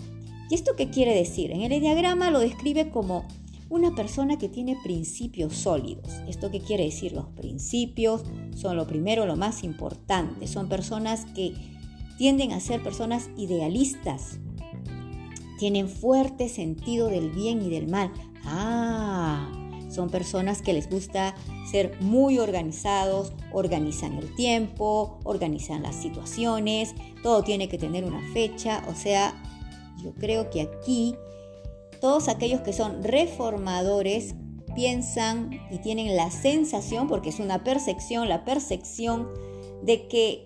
¿Y 0.48 0.54
esto 0.54 0.76
qué 0.76 0.88
quiere 0.88 1.14
decir? 1.14 1.50
En 1.50 1.62
el 1.62 1.80
diagrama 1.80 2.30
lo 2.30 2.38
describe 2.38 2.90
como 2.90 3.26
una 3.68 3.94
persona 3.94 4.38
que 4.38 4.48
tiene 4.48 4.76
principios 4.82 5.54
sólidos. 5.54 6.08
¿Esto 6.28 6.50
qué 6.50 6.60
quiere 6.60 6.84
decir? 6.84 7.12
Los 7.12 7.26
principios 7.28 8.22
son 8.54 8.76
lo 8.76 8.86
primero, 8.86 9.26
lo 9.26 9.36
más 9.36 9.64
importante. 9.64 10.46
Son 10.46 10.68
personas 10.68 11.24
que 11.34 11.54
tienden 12.18 12.52
a 12.52 12.60
ser 12.60 12.82
personas 12.82 13.28
idealistas. 13.36 14.38
Tienen 15.58 15.88
fuerte 15.88 16.48
sentido 16.48 17.08
del 17.08 17.30
bien 17.30 17.62
y 17.62 17.70
del 17.70 17.88
mal. 17.88 18.12
Ah, 18.44 19.50
son 19.88 20.10
personas 20.10 20.62
que 20.62 20.72
les 20.72 20.88
gusta 20.88 21.34
ser 21.70 21.96
muy 22.00 22.38
organizados, 22.38 23.32
organizan 23.52 24.14
el 24.14 24.34
tiempo, 24.34 25.18
organizan 25.24 25.82
las 25.82 25.96
situaciones, 25.96 26.94
todo 27.22 27.42
tiene 27.42 27.68
que 27.68 27.78
tener 27.78 28.04
una 28.04 28.20
fecha, 28.32 28.84
o 28.88 28.94
sea, 28.94 29.34
yo 30.02 30.12
creo 30.14 30.50
que 30.50 30.60
aquí 30.60 31.16
todos 32.00 32.28
aquellos 32.28 32.60
que 32.60 32.72
son 32.72 33.02
reformadores 33.02 34.34
piensan 34.74 35.60
y 35.70 35.78
tienen 35.78 36.16
la 36.16 36.30
sensación, 36.30 37.08
porque 37.08 37.30
es 37.30 37.40
una 37.40 37.64
percepción, 37.64 38.28
la 38.28 38.44
percepción 38.44 39.28
de 39.82 40.06
que 40.08 40.44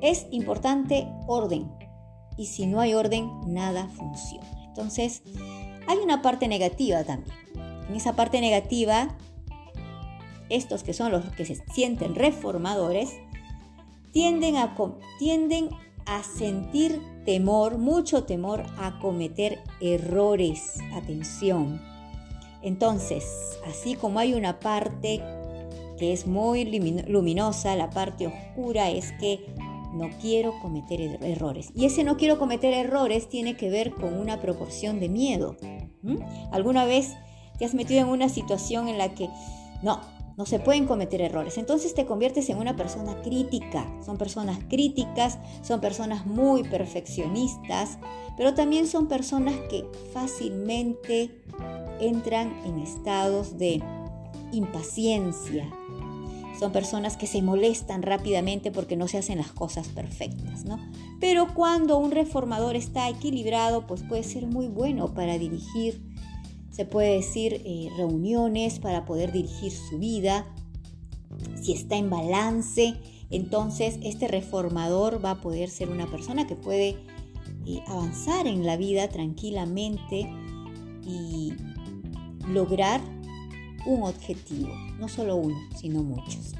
es 0.00 0.26
importante 0.30 1.08
orden 1.26 1.70
y 2.36 2.46
si 2.46 2.66
no 2.66 2.80
hay 2.80 2.94
orden, 2.94 3.30
nada 3.46 3.88
funciona. 3.88 4.46
Entonces, 4.66 5.22
hay 5.86 5.98
una 5.98 6.22
parte 6.22 6.48
negativa 6.48 7.04
también. 7.04 7.36
En 7.88 7.94
esa 7.94 8.14
parte 8.14 8.40
negativa, 8.40 9.16
estos 10.48 10.82
que 10.82 10.94
son 10.94 11.12
los 11.12 11.24
que 11.32 11.44
se 11.44 11.56
sienten 11.72 12.14
reformadores, 12.14 13.10
tienden 14.12 14.56
a, 14.56 14.74
tienden 15.18 15.70
a 16.06 16.22
sentir 16.22 17.00
temor, 17.24 17.78
mucho 17.78 18.24
temor 18.24 18.64
a 18.78 18.98
cometer 19.00 19.60
errores. 19.80 20.78
Atención. 20.94 21.80
Entonces, 22.62 23.24
así 23.66 23.94
como 23.94 24.18
hay 24.18 24.34
una 24.34 24.60
parte 24.60 25.22
que 25.98 26.12
es 26.12 26.26
muy 26.26 26.64
luminosa, 27.06 27.76
la 27.76 27.90
parte 27.90 28.26
oscura 28.26 28.90
es 28.90 29.12
que 29.12 29.46
no 29.92 30.10
quiero 30.20 30.58
cometer 30.60 31.00
er-, 31.00 31.24
errores. 31.24 31.70
Y 31.74 31.84
ese 31.84 32.04
no 32.04 32.16
quiero 32.16 32.38
cometer 32.38 32.72
errores 32.72 33.28
tiene 33.28 33.56
que 33.56 33.70
ver 33.70 33.92
con 33.92 34.14
una 34.14 34.40
proporción 34.40 35.00
de 35.00 35.08
miedo. 35.08 35.56
¿Alguna 36.50 36.84
vez 36.84 37.14
te 37.58 37.64
has 37.64 37.74
metido 37.74 38.00
en 38.00 38.08
una 38.08 38.28
situación 38.28 38.88
en 38.88 38.98
la 38.98 39.14
que 39.14 39.28
no, 39.82 40.00
no 40.36 40.46
se 40.46 40.58
pueden 40.58 40.86
cometer 40.86 41.20
errores? 41.20 41.58
Entonces 41.58 41.94
te 41.94 42.06
conviertes 42.06 42.48
en 42.50 42.58
una 42.58 42.76
persona 42.76 43.20
crítica. 43.22 43.86
Son 44.04 44.18
personas 44.18 44.58
críticas, 44.68 45.38
son 45.62 45.80
personas 45.80 46.26
muy 46.26 46.62
perfeccionistas, 46.64 47.98
pero 48.36 48.54
también 48.54 48.86
son 48.86 49.08
personas 49.08 49.54
que 49.68 49.86
fácilmente 50.12 51.42
entran 52.00 52.52
en 52.64 52.78
estados 52.78 53.58
de 53.58 53.82
impaciencia, 54.52 55.68
son 56.58 56.72
personas 56.72 57.16
que 57.16 57.26
se 57.26 57.42
molestan 57.42 58.02
rápidamente 58.02 58.70
porque 58.70 58.96
no 58.96 59.08
se 59.08 59.18
hacen 59.18 59.38
las 59.38 59.50
cosas 59.52 59.88
perfectas, 59.88 60.64
¿no? 60.64 60.78
Pero 61.18 61.54
cuando 61.54 61.98
un 61.98 62.10
reformador 62.10 62.76
está 62.76 63.08
equilibrado, 63.08 63.86
pues 63.86 64.02
puede 64.02 64.22
ser 64.22 64.46
muy 64.46 64.68
bueno 64.68 65.12
para 65.12 65.38
dirigir, 65.38 66.11
se 66.72 66.86
puede 66.86 67.16
decir, 67.16 67.62
eh, 67.64 67.90
reuniones, 67.96 68.80
para 68.80 69.04
poder 69.04 69.30
dirigir 69.30 69.70
su 69.70 69.98
vida. 69.98 70.46
Si 71.60 71.72
está 71.72 71.96
en 71.96 72.10
balance, 72.10 72.94
entonces 73.30 73.98
este 74.02 74.26
reformador 74.26 75.24
va 75.24 75.32
a 75.32 75.40
poder 75.40 75.70
ser 75.70 75.90
una 75.90 76.06
persona 76.06 76.46
que 76.46 76.56
puede 76.56 76.96
eh, 77.66 77.80
avanzar 77.86 78.46
en 78.46 78.66
la 78.66 78.76
vida 78.76 79.08
tranquilamente 79.08 80.28
y 81.06 81.52
lograr 82.48 83.00
un 83.86 84.02
objetivo, 84.04 84.70
no 84.98 85.08
solo 85.08 85.36
uno, 85.36 85.56
sino 85.76 86.02
muchos. 86.02 86.54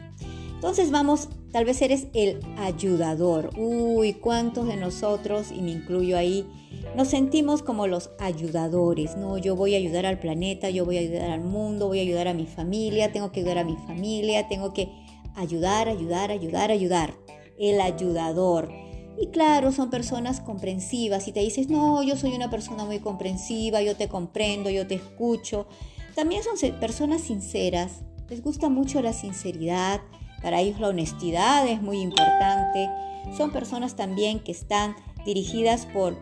Entonces 0.54 0.90
vamos, 0.90 1.28
tal 1.50 1.64
vez 1.64 1.82
eres 1.82 2.06
el 2.12 2.38
ayudador. 2.58 3.50
Uy, 3.58 4.14
¿cuántos 4.14 4.66
de 4.68 4.76
nosotros, 4.76 5.50
y 5.50 5.60
me 5.60 5.72
incluyo 5.72 6.16
ahí, 6.16 6.46
nos 6.96 7.08
sentimos 7.08 7.62
como 7.62 7.86
los 7.86 8.10
ayudadores? 8.18 9.16
No, 9.16 9.38
yo 9.38 9.56
voy 9.56 9.74
a 9.74 9.78
ayudar 9.78 10.06
al 10.06 10.18
planeta, 10.18 10.70
yo 10.70 10.84
voy 10.84 10.98
a 10.98 11.00
ayudar 11.00 11.30
al 11.30 11.42
mundo, 11.42 11.88
voy 11.88 12.00
a 12.00 12.02
ayudar 12.02 12.28
a 12.28 12.34
mi 12.34 12.46
familia, 12.46 13.12
tengo 13.12 13.32
que 13.32 13.40
ayudar 13.40 13.58
a 13.58 13.64
mi 13.64 13.76
familia, 13.76 14.48
tengo 14.48 14.72
que 14.72 14.90
ayudar, 15.34 15.88
ayudar, 15.88 16.30
ayudar, 16.30 16.70
ayudar. 16.70 17.14
El 17.58 17.80
ayudador. 17.80 18.72
Y 19.20 19.28
claro, 19.28 19.72
son 19.72 19.90
personas 19.90 20.40
comprensivas. 20.40 21.28
Y 21.28 21.32
te 21.32 21.40
dices, 21.40 21.68
no, 21.68 22.02
yo 22.02 22.16
soy 22.16 22.34
una 22.34 22.50
persona 22.50 22.84
muy 22.84 22.98
comprensiva, 22.98 23.82
yo 23.82 23.94
te 23.96 24.08
comprendo, 24.08 24.70
yo 24.70 24.86
te 24.86 24.94
escucho. 24.94 25.66
También 26.14 26.42
son 26.42 26.56
personas 26.80 27.22
sinceras, 27.22 28.02
les 28.28 28.42
gusta 28.42 28.68
mucho 28.68 29.00
la 29.02 29.12
sinceridad, 29.12 30.00
Para 30.42 30.60
ellos 30.60 30.80
la 30.80 30.88
honestidad 30.88 31.68
es 31.68 31.80
muy 31.80 32.00
importante. 32.00 32.90
Son 33.36 33.52
personas 33.52 33.94
también 33.94 34.40
que 34.40 34.50
están 34.50 34.96
dirigidas 35.24 35.86
por 35.86 36.16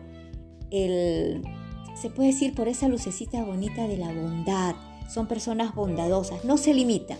el, 0.71 1.43
se 1.95 2.09
puede 2.09 2.29
decir, 2.29 2.55
por 2.55 2.67
esa 2.67 2.87
lucecita 2.87 3.43
bonita 3.43 3.87
de 3.87 3.97
la 3.97 4.07
bondad. 4.07 4.75
Son 5.09 5.27
personas 5.27 5.75
bondadosas, 5.75 6.45
no 6.45 6.57
se 6.57 6.73
limitan, 6.73 7.17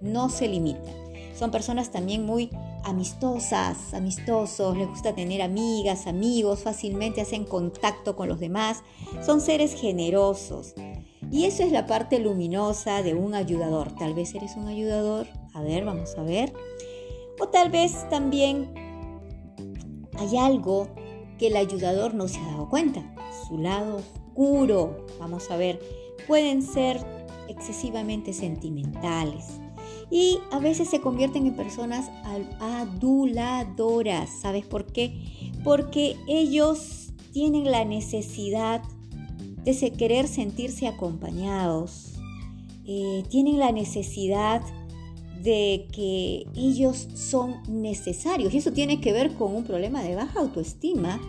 no 0.00 0.28
se 0.28 0.48
limitan. 0.48 0.94
Son 1.38 1.52
personas 1.52 1.92
también 1.92 2.26
muy 2.26 2.50
amistosas, 2.84 3.94
amistosos, 3.94 4.76
les 4.76 4.88
gusta 4.88 5.14
tener 5.14 5.40
amigas, 5.40 6.06
amigos, 6.08 6.64
fácilmente 6.64 7.20
hacen 7.20 7.44
contacto 7.44 8.16
con 8.16 8.28
los 8.28 8.40
demás, 8.40 8.82
son 9.24 9.40
seres 9.40 9.74
generosos. 9.74 10.74
Y 11.30 11.44
eso 11.44 11.62
es 11.62 11.70
la 11.70 11.86
parte 11.86 12.18
luminosa 12.18 13.02
de 13.02 13.14
un 13.14 13.34
ayudador. 13.34 13.94
Tal 13.94 14.14
vez 14.14 14.34
eres 14.34 14.56
un 14.56 14.66
ayudador, 14.66 15.26
a 15.52 15.60
ver, 15.60 15.84
vamos 15.84 16.16
a 16.16 16.22
ver. 16.22 16.52
O 17.38 17.48
tal 17.48 17.70
vez 17.70 18.08
también 18.08 18.72
hay 20.18 20.36
algo 20.38 20.88
que 21.38 21.48
el 21.48 21.56
ayudador 21.56 22.14
no 22.14 22.28
se 22.28 22.38
ha 22.40 22.46
dado 22.46 22.68
cuenta, 22.68 23.14
su 23.46 23.58
lado 23.58 23.96
oscuro. 23.96 25.06
Vamos 25.18 25.50
a 25.50 25.56
ver, 25.56 25.80
pueden 26.26 26.62
ser 26.62 26.98
excesivamente 27.48 28.32
sentimentales, 28.32 29.60
y 30.10 30.38
a 30.50 30.58
veces 30.58 30.88
se 30.88 31.00
convierten 31.00 31.46
en 31.46 31.54
personas 31.54 32.10
aduladoras. 32.60 34.30
¿Sabes 34.40 34.64
por 34.64 34.86
qué? 34.86 35.52
Porque 35.64 36.16
ellos 36.26 37.12
tienen 37.32 37.70
la 37.70 37.84
necesidad 37.84 38.82
de 39.64 39.92
querer 39.92 40.28
sentirse 40.28 40.88
acompañados, 40.88 42.14
eh, 42.86 43.22
tienen 43.28 43.58
la 43.58 43.70
necesidad 43.70 44.62
de 44.62 44.87
que 45.42 46.46
ellos 46.54 47.08
son 47.14 47.62
necesarios 47.68 48.52
y 48.52 48.58
eso 48.58 48.72
tiene 48.72 49.00
que 49.00 49.12
ver 49.12 49.34
con 49.34 49.54
un 49.54 49.64
problema 49.64 50.02
de 50.02 50.14
baja 50.14 50.40
autoestima. 50.40 51.20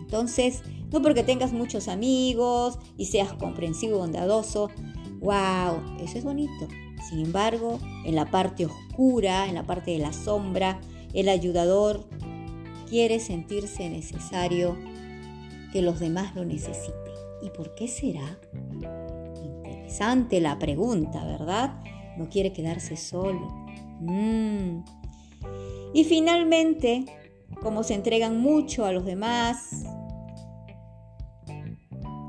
Entonces, 0.00 0.62
no 0.90 1.00
porque 1.02 1.22
tengas 1.22 1.52
muchos 1.52 1.88
amigos 1.88 2.78
y 2.96 3.06
seas 3.06 3.32
comprensivo 3.32 3.96
y 3.96 3.98
bondadoso, 3.98 4.70
wow, 5.20 5.80
eso 6.02 6.18
es 6.18 6.24
bonito, 6.24 6.68
sin 7.08 7.20
embargo, 7.20 7.78
en 8.04 8.14
la 8.14 8.30
parte 8.30 8.66
oscura, 8.66 9.48
en 9.48 9.54
la 9.54 9.64
parte 9.64 9.92
de 9.92 9.98
la 9.98 10.12
sombra, 10.12 10.80
el 11.12 11.28
ayudador 11.28 12.04
quiere 12.88 13.20
sentirse 13.20 13.88
necesario 13.88 14.76
que 15.72 15.82
los 15.82 16.00
demás 16.00 16.34
lo 16.34 16.44
necesiten. 16.44 17.12
¿Y 17.42 17.50
por 17.50 17.74
qué 17.74 17.88
será? 17.88 18.38
Interesante 19.42 20.40
la 20.40 20.58
pregunta, 20.58 21.24
¿verdad? 21.24 21.82
No 22.16 22.28
quiere 22.28 22.52
quedarse 22.52 22.96
solo. 22.96 23.66
Mm. 24.00 24.84
Y 25.94 26.04
finalmente, 26.04 27.04
como 27.62 27.82
se 27.82 27.94
entregan 27.94 28.40
mucho 28.40 28.84
a 28.84 28.92
los 28.92 29.04
demás, 29.04 29.84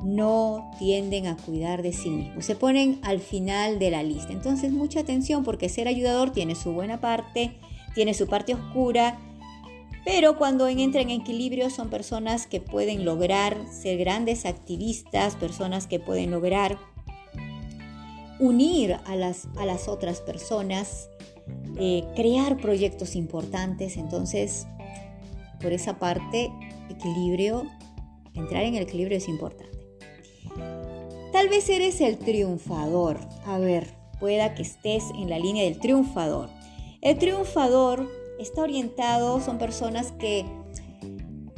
no 0.03 0.71
tienden 0.77 1.27
a 1.27 1.37
cuidar 1.37 1.81
de 1.81 1.93
sí 1.93 2.09
mismos. 2.09 2.45
Se 2.45 2.55
ponen 2.55 2.99
al 3.03 3.19
final 3.19 3.79
de 3.79 3.91
la 3.91 4.03
lista. 4.03 4.33
Entonces, 4.33 4.71
mucha 4.71 4.99
atención 4.99 5.43
porque 5.43 5.69
ser 5.69 5.87
ayudador 5.87 6.31
tiene 6.31 6.55
su 6.55 6.73
buena 6.73 6.99
parte, 6.99 7.57
tiene 7.95 8.13
su 8.13 8.27
parte 8.27 8.53
oscura, 8.53 9.17
pero 10.05 10.37
cuando 10.37 10.67
entran 10.67 11.09
en 11.09 11.21
equilibrio 11.21 11.69
son 11.69 11.89
personas 11.89 12.45
que 12.45 12.59
pueden 12.59 13.05
lograr 13.05 13.57
ser 13.71 13.97
grandes 13.97 14.45
activistas, 14.45 15.35
personas 15.35 15.87
que 15.87 15.99
pueden 15.99 16.31
lograr 16.31 16.77
unir 18.39 18.97
a 19.05 19.15
las, 19.15 19.47
a 19.57 19.65
las 19.65 19.87
otras 19.87 20.21
personas, 20.21 21.09
eh, 21.77 22.03
crear 22.15 22.57
proyectos 22.57 23.15
importantes. 23.15 23.97
Entonces, 23.97 24.67
por 25.61 25.73
esa 25.73 25.99
parte, 25.99 26.51
equilibrio, 26.89 27.63
entrar 28.33 28.63
en 28.63 28.75
el 28.75 28.83
equilibrio 28.83 29.17
es 29.17 29.27
importante. 29.27 29.71
Tal 31.31 31.49
vez 31.49 31.67
eres 31.69 31.99
el 32.01 32.17
triunfador. 32.17 33.19
A 33.45 33.57
ver, 33.57 33.95
pueda 34.19 34.53
que 34.55 34.61
estés 34.61 35.03
en 35.15 35.29
la 35.29 35.39
línea 35.39 35.63
del 35.63 35.79
triunfador. 35.79 36.49
El 37.01 37.17
triunfador 37.17 38.07
está 38.39 38.61
orientado, 38.61 39.41
son 39.41 39.57
personas 39.57 40.11
que 40.13 40.45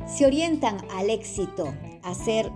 se 0.08 0.26
orientan 0.26 0.78
al 0.92 1.10
éxito, 1.10 1.74
a 2.04 2.14
ser 2.14 2.52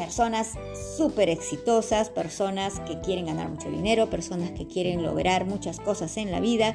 personas 0.00 0.54
súper 0.96 1.28
exitosas, 1.28 2.08
personas 2.08 2.80
que 2.80 3.02
quieren 3.02 3.26
ganar 3.26 3.50
mucho 3.50 3.70
dinero, 3.70 4.08
personas 4.08 4.50
que 4.52 4.66
quieren 4.66 5.02
lograr 5.02 5.44
muchas 5.44 5.78
cosas 5.78 6.16
en 6.16 6.30
la 6.30 6.40
vida 6.40 6.74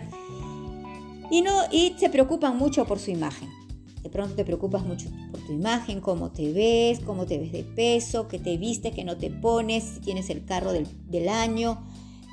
y, 1.31 1.41
no, 1.41 1.51
y 1.71 1.95
se 1.97 2.11
preocupan 2.11 2.55
mucho 2.55 2.85
por 2.85 2.99
su 2.99 3.09
imagen. 3.09 3.49
De 4.03 4.11
pronto 4.11 4.35
te 4.35 4.45
preocupas 4.45 4.85
mucho 4.85 5.09
por 5.31 5.39
tu 5.41 5.53
imagen, 5.53 6.01
cómo 6.01 6.29
te 6.29 6.53
ves, 6.53 6.99
cómo 6.99 7.25
te 7.25 7.39
ves 7.39 7.51
de 7.51 7.63
peso, 7.63 8.27
qué 8.27 8.38
te 8.38 8.57
viste, 8.57 8.91
qué 8.91 9.03
no 9.03 9.17
te 9.17 9.31
pones, 9.31 9.83
si 9.95 10.01
tienes 10.01 10.29
el 10.29 10.45
carro 10.45 10.71
del, 10.71 11.27
año, 11.27 11.83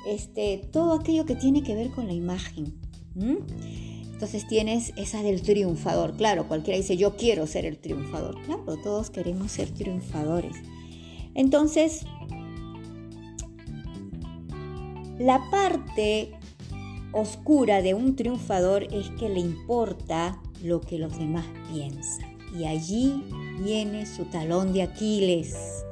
este, 0.07 0.59
todo 0.71 0.93
aquello 0.93 1.25
que 1.25 1.33
tiene 1.33 1.63
que 1.63 1.73
ver 1.73 1.89
con 1.89 2.05
la 2.05 2.13
imagen. 2.13 2.79
Entonces 3.15 4.47
tienes 4.47 4.93
esa 4.95 5.23
del 5.23 5.41
triunfador. 5.41 6.15
Claro, 6.15 6.47
cualquiera 6.47 6.77
dice 6.77 6.97
yo 6.97 7.17
quiero 7.17 7.47
ser 7.47 7.65
el 7.65 7.79
triunfador. 7.79 8.39
Claro, 8.43 8.77
todos 8.83 9.09
queremos 9.09 9.51
ser 9.51 9.71
triunfadores. 9.71 10.55
Entonces, 11.35 12.05
la 15.19 15.41
parte 15.51 16.31
oscura 17.11 17.81
de 17.81 17.93
un 17.93 18.15
triunfador 18.15 18.83
es 18.91 19.09
que 19.11 19.29
le 19.29 19.39
importa 19.39 20.39
lo 20.63 20.81
que 20.81 20.97
los 20.97 21.17
demás 21.17 21.45
piensan. 21.71 22.37
Y 22.57 22.65
allí 22.65 23.23
viene 23.63 24.05
su 24.05 24.25
talón 24.25 24.73
de 24.73 24.83
Aquiles. 24.83 25.85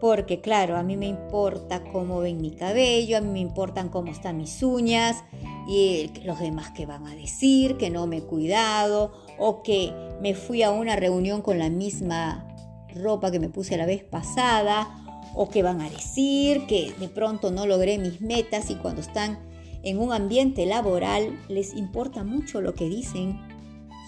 Porque 0.00 0.40
claro, 0.40 0.76
a 0.76 0.82
mí 0.82 0.96
me 0.96 1.06
importa 1.06 1.82
cómo 1.90 2.20
ven 2.20 2.40
mi 2.40 2.50
cabello, 2.50 3.16
a 3.16 3.20
mí 3.20 3.28
me 3.28 3.40
importan 3.40 3.88
cómo 3.88 4.10
están 4.10 4.36
mis 4.36 4.62
uñas 4.62 5.24
y 5.66 6.10
los 6.24 6.40
demás 6.40 6.72
que 6.72 6.84
van 6.84 7.06
a 7.06 7.14
decir, 7.14 7.78
que 7.78 7.88
no 7.88 8.06
me 8.06 8.18
he 8.18 8.22
cuidado 8.22 9.12
o 9.38 9.62
que 9.62 9.92
me 10.20 10.34
fui 10.34 10.62
a 10.62 10.70
una 10.70 10.96
reunión 10.96 11.40
con 11.40 11.58
la 11.58 11.70
misma 11.70 12.53
ropa 12.94 13.30
que 13.30 13.40
me 13.40 13.48
puse 13.48 13.76
la 13.76 13.86
vez 13.86 14.04
pasada 14.04 14.88
o 15.34 15.48
que 15.48 15.62
van 15.62 15.80
a 15.80 15.90
decir 15.90 16.66
que 16.66 16.92
de 16.98 17.08
pronto 17.08 17.50
no 17.50 17.66
logré 17.66 17.98
mis 17.98 18.20
metas 18.20 18.70
y 18.70 18.76
cuando 18.76 19.00
están 19.00 19.38
en 19.82 19.98
un 19.98 20.12
ambiente 20.12 20.66
laboral 20.66 21.38
les 21.48 21.74
importa 21.74 22.24
mucho 22.24 22.60
lo 22.60 22.74
que 22.74 22.88
dicen 22.88 23.40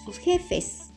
sus 0.05 0.17
jefes. 0.17 0.91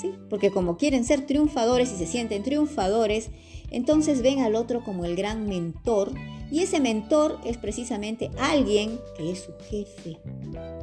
¿sí? 0.00 0.14
Porque 0.28 0.50
como 0.50 0.76
quieren 0.76 1.04
ser 1.04 1.26
triunfadores 1.26 1.92
y 1.92 1.96
se 1.96 2.06
sienten 2.06 2.42
triunfadores, 2.42 3.30
entonces 3.70 4.22
ven 4.22 4.40
al 4.40 4.54
otro 4.54 4.84
como 4.84 5.04
el 5.04 5.16
gran 5.16 5.48
mentor 5.48 6.12
y 6.52 6.60
ese 6.60 6.80
mentor 6.80 7.38
es 7.46 7.56
precisamente 7.56 8.30
alguien 8.38 9.00
que 9.16 9.32
es 9.32 9.40
su 9.40 9.52
jefe. 9.70 10.18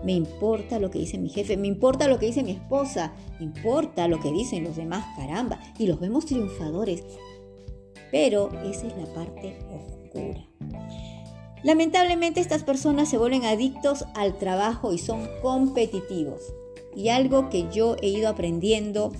Me 0.03 0.13
importa 0.13 0.79
lo 0.79 0.89
que 0.89 0.97
dice 0.97 1.19
mi 1.19 1.29
jefe, 1.29 1.57
me 1.57 1.67
importa 1.67 2.07
lo 2.07 2.17
que 2.17 2.25
dice 2.25 2.41
mi 2.41 2.49
esposa, 2.49 3.13
me 3.37 3.45
importa 3.45 4.07
lo 4.07 4.19
que 4.19 4.31
dicen 4.31 4.63
los 4.63 4.77
demás, 4.77 5.05
caramba. 5.15 5.59
Y 5.77 5.85
los 5.85 5.99
vemos 5.99 6.25
triunfadores. 6.25 7.03
Pero 8.11 8.49
esa 8.63 8.87
es 8.87 8.97
la 8.97 9.13
parte 9.13 9.59
oscura. 9.69 10.43
Lamentablemente 11.61 12.39
estas 12.39 12.63
personas 12.63 13.07
se 13.07 13.19
vuelven 13.19 13.45
adictos 13.45 14.05
al 14.15 14.39
trabajo 14.39 14.91
y 14.91 14.97
son 14.97 15.29
competitivos. 15.43 16.41
Y 16.95 17.09
algo 17.09 17.51
que 17.51 17.67
yo 17.71 17.95
he 18.01 18.07
ido 18.07 18.27
aprendiendo 18.27 19.11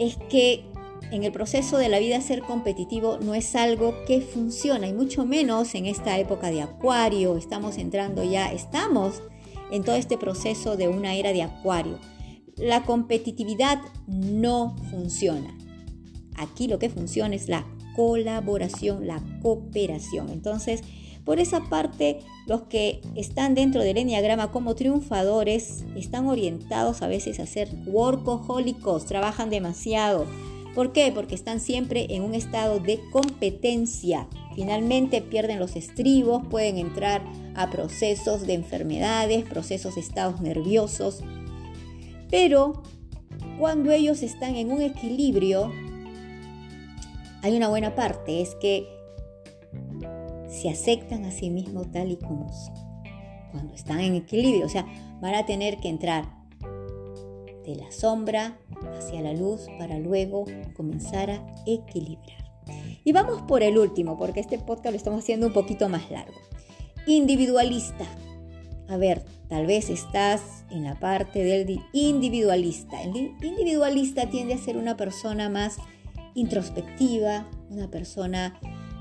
es 0.00 0.16
que 0.28 0.64
en 1.10 1.24
el 1.24 1.32
proceso 1.32 1.78
de 1.78 1.88
la 1.88 1.98
vida 1.98 2.20
ser 2.20 2.42
competitivo 2.42 3.18
no 3.18 3.34
es 3.34 3.54
algo 3.54 3.94
que 4.06 4.20
funciona 4.20 4.86
y 4.86 4.92
mucho 4.92 5.24
menos 5.24 5.74
en 5.74 5.86
esta 5.86 6.18
época 6.18 6.50
de 6.50 6.62
acuario. 6.62 7.36
Estamos 7.36 7.78
entrando 7.78 8.24
ya, 8.24 8.52
estamos 8.52 9.22
en 9.70 9.82
todo 9.82 9.96
este 9.96 10.18
proceso 10.18 10.76
de 10.76 10.88
una 10.88 11.14
era 11.14 11.32
de 11.32 11.42
acuario. 11.42 11.98
La 12.56 12.84
competitividad 12.84 13.80
no 14.06 14.76
funciona. 14.90 15.56
Aquí 16.36 16.68
lo 16.68 16.78
que 16.78 16.90
funciona 16.90 17.34
es 17.34 17.48
la 17.48 17.66
colaboración, 17.94 19.06
la 19.06 19.22
cooperación. 19.40 20.30
Entonces, 20.30 20.82
por 21.24 21.38
esa 21.38 21.60
parte, 21.70 22.18
los 22.46 22.62
que 22.62 23.00
están 23.14 23.54
dentro 23.54 23.82
del 23.82 23.96
enneagrama 23.96 24.50
como 24.50 24.74
triunfadores 24.74 25.84
están 25.96 26.26
orientados 26.26 27.00
a 27.00 27.06
veces 27.06 27.40
a 27.40 27.46
ser 27.46 27.70
workahólicos, 27.86 29.06
trabajan 29.06 29.48
demasiado. 29.48 30.26
¿Por 30.74 30.92
qué? 30.92 31.12
Porque 31.14 31.34
están 31.34 31.60
siempre 31.60 32.06
en 32.10 32.22
un 32.22 32.34
estado 32.34 32.80
de 32.80 33.00
competencia. 33.12 34.28
Finalmente 34.54 35.22
pierden 35.22 35.60
los 35.60 35.76
estribos, 35.76 36.46
pueden 36.48 36.78
entrar 36.78 37.22
a 37.54 37.70
procesos 37.70 38.46
de 38.46 38.54
enfermedades, 38.54 39.44
procesos 39.44 39.94
de 39.94 40.00
estados 40.00 40.40
nerviosos. 40.40 41.22
Pero 42.28 42.82
cuando 43.58 43.92
ellos 43.92 44.22
están 44.22 44.56
en 44.56 44.72
un 44.72 44.82
equilibrio, 44.82 45.70
hay 47.42 47.56
una 47.56 47.68
buena 47.68 47.94
parte, 47.94 48.40
es 48.40 48.56
que 48.56 48.88
se 50.48 50.70
aceptan 50.70 51.24
a 51.24 51.30
sí 51.30 51.50
mismos 51.50 51.90
tal 51.92 52.10
y 52.10 52.16
como 52.16 52.52
son. 52.52 52.74
cuando 53.52 53.74
están 53.74 54.00
en 54.00 54.14
equilibrio. 54.16 54.66
O 54.66 54.68
sea, 54.68 54.86
van 55.20 55.34
a 55.34 55.46
tener 55.46 55.78
que 55.78 55.88
entrar 55.88 56.43
de 57.66 57.76
la 57.76 57.90
sombra 57.90 58.58
hacia 58.96 59.20
la 59.22 59.32
luz 59.32 59.66
para 59.78 59.98
luego 59.98 60.44
comenzar 60.76 61.30
a 61.30 61.54
equilibrar. 61.66 62.44
Y 63.04 63.12
vamos 63.12 63.42
por 63.42 63.62
el 63.62 63.78
último, 63.78 64.18
porque 64.18 64.40
este 64.40 64.58
podcast 64.58 64.92
lo 64.92 64.96
estamos 64.96 65.20
haciendo 65.20 65.46
un 65.46 65.52
poquito 65.52 65.88
más 65.88 66.10
largo. 66.10 66.38
Individualista. 67.06 68.06
A 68.88 68.96
ver, 68.96 69.24
tal 69.48 69.66
vez 69.66 69.90
estás 69.90 70.64
en 70.70 70.84
la 70.84 70.98
parte 70.98 71.44
del 71.44 71.80
individualista. 71.92 73.02
El 73.02 73.32
individualista 73.42 74.28
tiende 74.30 74.54
a 74.54 74.58
ser 74.58 74.76
una 74.76 74.96
persona 74.96 75.48
más 75.48 75.76
introspectiva, 76.34 77.46
una 77.70 77.90
persona 77.90 78.58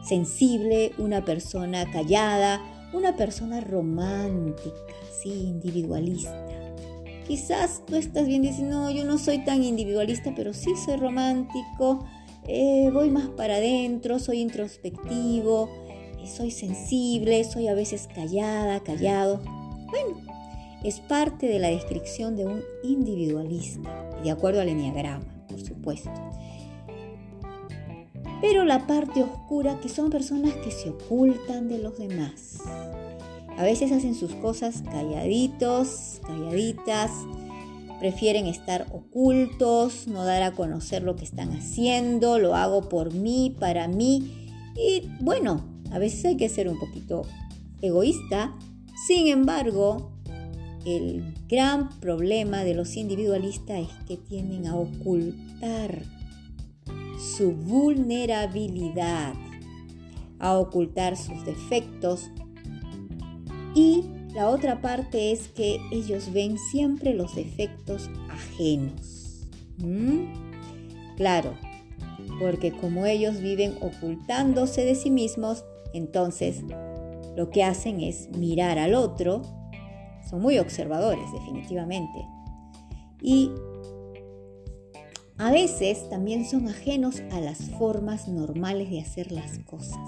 sensible, 0.08 0.92
una 0.98 1.24
persona 1.24 1.90
callada, 1.92 2.62
una 2.94 3.16
persona 3.16 3.62
romántica, 3.62 4.94
sí, 5.22 5.32
individualista. 5.32 6.63
Quizás 7.28 7.84
tú 7.86 7.96
estás 7.96 8.28
bien 8.28 8.42
diciendo, 8.42 8.82
no, 8.82 8.92
yo 8.92 9.06
no 9.06 9.18
soy 9.18 9.40
tan 9.40 9.64
individualista, 9.64 10.34
pero 10.36 10.54
sí 10.54 10.72
soy 10.76 10.98
romántico, 10.98 12.06
eh, 12.48 12.90
voy 12.92 13.10
más 13.10 13.28
para 13.30 13.56
adentro, 13.56 14.20
soy 14.20 14.40
introspectivo, 14.40 15.70
eh, 16.20 16.28
soy 16.28 16.52
sensible, 16.52 17.44
soy 17.46 17.68
a 17.68 17.74
veces 17.74 18.10
callada, 18.14 18.82
callado. 18.82 19.40
Bueno, 19.90 20.18
es 20.84 21.00
parte 21.00 21.48
de 21.48 21.60
la 21.60 21.70
descripción 21.70 22.36
de 22.36 22.46
un 22.46 22.62
individualista, 22.84 23.90
de 24.22 24.32
acuerdo 24.32 24.60
al 24.60 24.68
enneagrama, 24.68 25.24
por 25.48 25.62
supuesto. 25.62 26.12
Pero 28.42 28.66
la 28.66 28.86
parte 28.86 29.24
oscura, 29.24 29.80
que 29.80 29.88
son 29.88 30.10
personas 30.10 30.54
que 30.56 30.72
se 30.72 30.90
ocultan 30.90 31.70
de 31.70 31.78
los 31.80 31.98
demás. 31.98 32.60
A 33.58 33.64
veces 33.64 33.92
hacen 33.92 34.16
sus 34.16 34.34
cosas 34.34 34.82
calladitos, 34.82 36.20
calladitas, 36.26 37.12
prefieren 38.00 38.48
estar 38.48 38.88
ocultos, 38.92 40.08
no 40.08 40.26
dar 40.26 40.44
a 40.44 40.52
conocer 40.52 41.04
lo 41.04 41.16
que 41.16 41.24
están 41.24 41.52
haciendo, 41.52 42.40
lo 42.40 42.56
hago 42.56 42.90
por 42.90 43.14
mí, 43.14 43.56
para 43.60 43.88
mí. 43.88 44.50
Y 44.76 45.08
bueno, 45.22 45.64
a 45.92 46.00
veces 46.00 46.26
hay 46.26 46.38
que 46.38 46.50
ser 46.50 46.68
un 46.68 46.80
poquito 46.80 47.22
egoísta. 47.82 48.58
Sin 49.08 49.28
embargo, 49.28 50.12
el 50.86 51.34
gran 51.48 51.90
problema 52.00 52.64
de 52.64 52.74
los 52.74 52.98
individualistas 52.98 53.80
es 53.80 54.06
que 54.08 54.18
tienden 54.18 54.68
a 54.68 54.76
ocultar 54.76 56.04
su 57.38 57.52
vulnerabilidad, 57.54 59.34
a 60.40 60.58
ocultar 60.58 61.16
sus 61.16 61.46
defectos 61.46 62.30
y 63.76 64.06
la 64.34 64.50
otra 64.50 64.82
parte 64.82 65.32
es 65.32 65.48
que 65.48 65.80
ellos 65.92 66.32
ven 66.34 66.58
siempre 66.58 67.14
los 67.14 67.36
defectos 67.36 68.10
ajenos. 68.30 69.48
¿Mm? 69.78 71.16
Claro, 71.18 71.54
porque 72.40 72.72
como 72.72 73.06
ellos 73.06 73.40
viven 73.40 73.76
ocultándose 73.82 74.84
de 74.86 74.96
sí 74.96 75.12
mismos, 75.12 75.66
entonces 75.94 76.64
lo 77.36 77.50
que 77.50 77.64
hacen 77.64 78.02
es 78.02 78.30
mirar 78.38 78.80
al 78.80 78.96
otro. 78.96 79.42
Son 80.30 80.42
muy 80.42 80.58
observadores, 80.58 81.32
definitivamente. 81.32 82.28
Y 83.22 83.52
a 85.38 85.52
veces 85.52 86.10
también 86.10 86.46
son 86.46 86.68
ajenos 86.68 87.22
a 87.32 87.40
las 87.40 87.60
formas 87.78 88.28
normales 88.28 88.90
de 88.90 89.02
hacer 89.02 89.32
las 89.32 89.60
cosas 89.60 90.00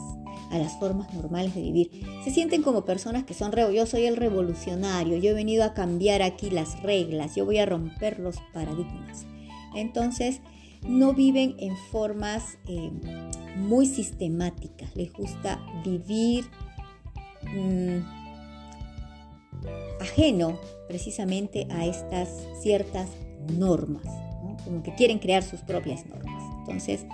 a 0.52 0.58
las 0.58 0.78
formas 0.80 1.14
normales 1.14 1.56
de 1.56 1.62
vivir. 1.62 1.92
Se 2.24 2.32
sienten 2.32 2.62
como 2.64 2.86
personas 2.86 3.24
que 3.24 3.34
son, 3.34 3.52
yo 3.74 3.86
soy 3.86 4.06
el 4.06 4.16
revolucionario, 4.16 5.18
yo 5.18 5.32
he 5.32 5.34
venido 5.34 5.64
a 5.64 5.74
cambiar 5.74 6.22
aquí 6.22 6.50
las 6.50 6.82
reglas, 6.82 7.36
yo 7.36 7.46
voy 7.46 7.58
a 7.58 7.66
romper 7.66 8.20
los 8.20 8.38
paradigmas. 8.54 9.26
Entonces, 9.76 10.42
no 10.88 11.14
viven 11.14 11.56
en 11.60 11.76
formas 11.92 12.58
eh, 12.68 12.92
muy 13.58 13.86
sistemáticas, 13.86 14.96
les 14.96 15.12
gusta 15.12 15.60
vivir 15.84 16.46
mm, 17.44 18.00
ajeno 20.00 20.60
precisamente 20.88 21.68
a 21.72 21.86
estas 21.86 22.30
ciertas 22.62 23.10
normas, 23.58 24.06
como 24.66 24.84
que 24.84 24.94
quieren 24.96 25.20
crear 25.20 25.44
sus 25.44 25.62
propias 25.62 26.06
normas. 26.06 26.44
Entonces, 26.60 27.06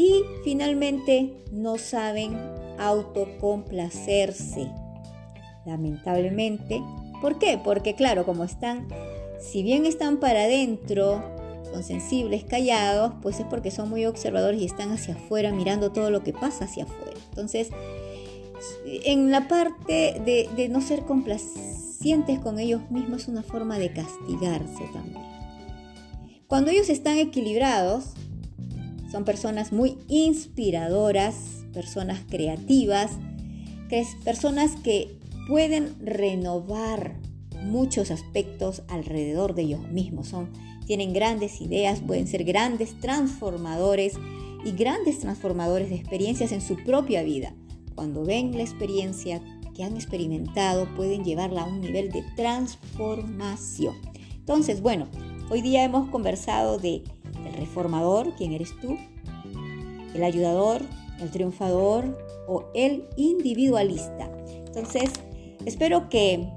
y 0.00 0.24
finalmente 0.44 1.34
no 1.52 1.76
saben 1.76 2.38
autocomplacerse. 2.78 4.70
Lamentablemente. 5.66 6.82
¿Por 7.20 7.38
qué? 7.38 7.60
Porque 7.62 7.94
claro, 7.94 8.24
como 8.24 8.44
están, 8.44 8.88
si 9.38 9.62
bien 9.62 9.84
están 9.84 10.18
para 10.18 10.44
adentro, 10.44 11.22
son 11.70 11.82
sensibles, 11.84 12.44
callados, 12.44 13.12
pues 13.20 13.40
es 13.40 13.46
porque 13.46 13.70
son 13.70 13.90
muy 13.90 14.06
observadores 14.06 14.62
y 14.62 14.64
están 14.64 14.90
hacia 14.90 15.14
afuera 15.14 15.52
mirando 15.52 15.92
todo 15.92 16.10
lo 16.10 16.22
que 16.22 16.32
pasa 16.32 16.64
hacia 16.64 16.84
afuera. 16.84 17.18
Entonces, 17.28 17.68
en 18.86 19.30
la 19.30 19.48
parte 19.48 20.20
de, 20.24 20.48
de 20.56 20.68
no 20.70 20.80
ser 20.80 21.02
complacientes 21.02 22.38
con 22.38 22.58
ellos 22.58 22.90
mismos 22.90 23.22
es 23.22 23.28
una 23.28 23.42
forma 23.42 23.78
de 23.78 23.92
castigarse 23.92 24.88
también. 24.94 25.39
Cuando 26.50 26.72
ellos 26.72 26.88
están 26.88 27.16
equilibrados, 27.16 28.06
son 29.12 29.24
personas 29.24 29.72
muy 29.72 29.98
inspiradoras, 30.08 31.64
personas 31.72 32.22
creativas, 32.28 33.12
personas 34.24 34.72
que 34.82 35.16
pueden 35.46 35.94
renovar 36.04 37.14
muchos 37.62 38.10
aspectos 38.10 38.82
alrededor 38.88 39.54
de 39.54 39.62
ellos 39.62 39.88
mismos. 39.92 40.34
Tienen 40.86 41.12
grandes 41.12 41.60
ideas, 41.60 42.00
pueden 42.00 42.26
ser 42.26 42.42
grandes 42.42 42.98
transformadores 42.98 44.14
y 44.64 44.72
grandes 44.72 45.20
transformadores 45.20 45.88
de 45.88 45.94
experiencias 45.94 46.50
en 46.50 46.62
su 46.62 46.82
propia 46.82 47.22
vida. 47.22 47.54
Cuando 47.94 48.24
ven 48.24 48.56
la 48.56 48.62
experiencia 48.62 49.40
que 49.72 49.84
han 49.84 49.94
experimentado, 49.94 50.92
pueden 50.96 51.22
llevarla 51.22 51.62
a 51.62 51.68
un 51.68 51.80
nivel 51.80 52.10
de 52.10 52.24
transformación. 52.34 53.94
Entonces, 54.34 54.82
bueno, 54.82 55.06
hoy 55.50 55.62
día 55.62 55.82
hemos 55.82 56.08
conversado 56.08 56.78
de 56.78 57.02
el 57.44 57.52
reformador, 57.54 58.34
¿quién 58.36 58.52
eres 58.52 58.70
tú? 58.80 58.96
El 60.14 60.22
ayudador, 60.22 60.82
el 61.20 61.30
triunfador 61.30 62.16
o 62.46 62.66
el 62.74 63.08
individualista. 63.16 64.30
Entonces, 64.66 65.10
espero 65.66 66.08
que 66.08 66.48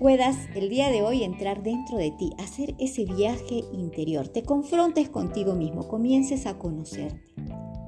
puedas 0.00 0.36
el 0.56 0.68
día 0.68 0.90
de 0.90 1.02
hoy 1.02 1.22
entrar 1.22 1.62
dentro 1.62 1.96
de 1.96 2.10
ti, 2.10 2.32
hacer 2.38 2.74
ese 2.80 3.04
viaje 3.04 3.62
interior, 3.72 4.26
te 4.28 4.42
confrontes 4.42 5.08
contigo 5.08 5.54
mismo, 5.54 5.86
comiences 5.86 6.46
a 6.46 6.58
conocerte. 6.58 7.22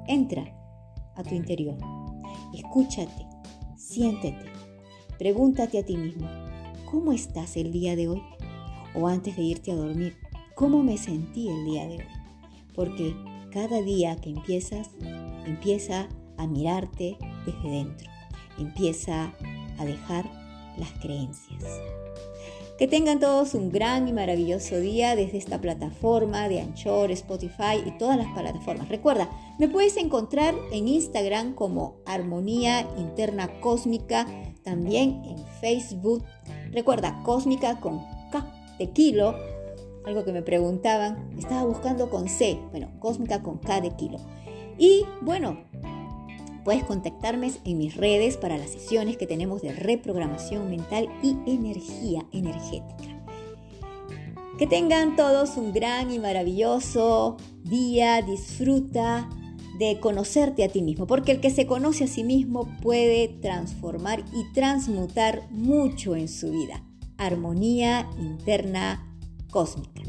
Entra 0.06 0.44
a 1.16 1.22
tu 1.24 1.34
interior, 1.34 1.76
escúchate, 2.54 3.26
siéntete, 3.76 4.44
pregúntate 5.18 5.78
a 5.78 5.84
ti 5.84 5.96
mismo, 5.96 6.28
¿cómo 6.88 7.12
estás 7.12 7.56
el 7.56 7.72
día 7.72 7.96
de 7.96 8.08
hoy? 8.08 8.22
O 8.94 9.08
antes 9.08 9.36
de 9.36 9.42
irte 9.42 9.72
a 9.72 9.76
dormir, 9.76 10.16
cómo 10.54 10.82
me 10.82 10.96
sentí 10.96 11.48
el 11.48 11.64
día 11.64 11.86
de 11.86 11.96
hoy. 11.96 12.08
Porque 12.74 13.14
cada 13.52 13.82
día 13.82 14.16
que 14.16 14.30
empiezas, 14.30 14.90
empieza 15.46 16.08
a 16.36 16.46
mirarte 16.46 17.16
desde 17.46 17.70
dentro, 17.70 18.10
empieza 18.58 19.32
a 19.78 19.84
dejar 19.84 20.28
las 20.76 20.90
creencias. 21.00 21.62
Que 22.78 22.88
tengan 22.88 23.20
todos 23.20 23.54
un 23.54 23.70
gran 23.70 24.08
y 24.08 24.12
maravilloso 24.12 24.80
día 24.80 25.14
desde 25.14 25.38
esta 25.38 25.60
plataforma 25.60 26.48
de 26.48 26.60
Anchor, 26.60 27.12
Spotify 27.12 27.80
y 27.86 27.96
todas 27.98 28.16
las 28.16 28.26
plataformas. 28.32 28.88
Recuerda, 28.88 29.30
me 29.60 29.68
puedes 29.68 29.96
encontrar 29.96 30.56
en 30.72 30.88
Instagram 30.88 31.54
como 31.54 31.98
Armonía 32.04 32.88
Interna 32.98 33.60
Cósmica, 33.60 34.26
también 34.64 35.22
en 35.24 35.38
Facebook. 35.60 36.24
Recuerda, 36.72 37.22
Cósmica 37.22 37.78
con 37.78 38.00
K 38.32 38.63
de 38.78 38.90
kilo 38.90 39.34
algo 40.04 40.24
que 40.24 40.32
me 40.32 40.42
preguntaban, 40.42 41.30
estaba 41.38 41.64
buscando 41.64 42.10
con 42.10 42.28
C, 42.28 42.58
bueno, 42.70 42.90
cósmica 43.00 43.42
con 43.42 43.58
K 43.58 43.80
de 43.80 43.90
kilo. 43.92 44.18
Y 44.78 45.04
bueno, 45.22 45.64
puedes 46.64 46.84
contactarme 46.84 47.52
en 47.64 47.78
mis 47.78 47.96
redes 47.96 48.36
para 48.36 48.58
las 48.58 48.70
sesiones 48.70 49.16
que 49.16 49.26
tenemos 49.26 49.62
de 49.62 49.72
reprogramación 49.72 50.68
mental 50.68 51.08
y 51.22 51.36
energía 51.46 52.26
energética. 52.32 53.10
Que 54.58 54.66
tengan 54.66 55.16
todos 55.16 55.56
un 55.56 55.72
gran 55.72 56.12
y 56.12 56.18
maravilloso 56.18 57.36
día, 57.64 58.22
disfruta 58.22 59.28
de 59.78 59.98
conocerte 59.98 60.62
a 60.62 60.68
ti 60.68 60.82
mismo, 60.82 61.06
porque 61.06 61.32
el 61.32 61.40
que 61.40 61.50
se 61.50 61.66
conoce 61.66 62.04
a 62.04 62.08
sí 62.08 62.22
mismo 62.22 62.68
puede 62.80 63.28
transformar 63.28 64.22
y 64.32 64.52
transmutar 64.52 65.48
mucho 65.50 66.14
en 66.14 66.28
su 66.28 66.52
vida. 66.52 66.84
Armonía 67.18 68.08
interna 68.18 69.06
cósmica. 69.50 70.02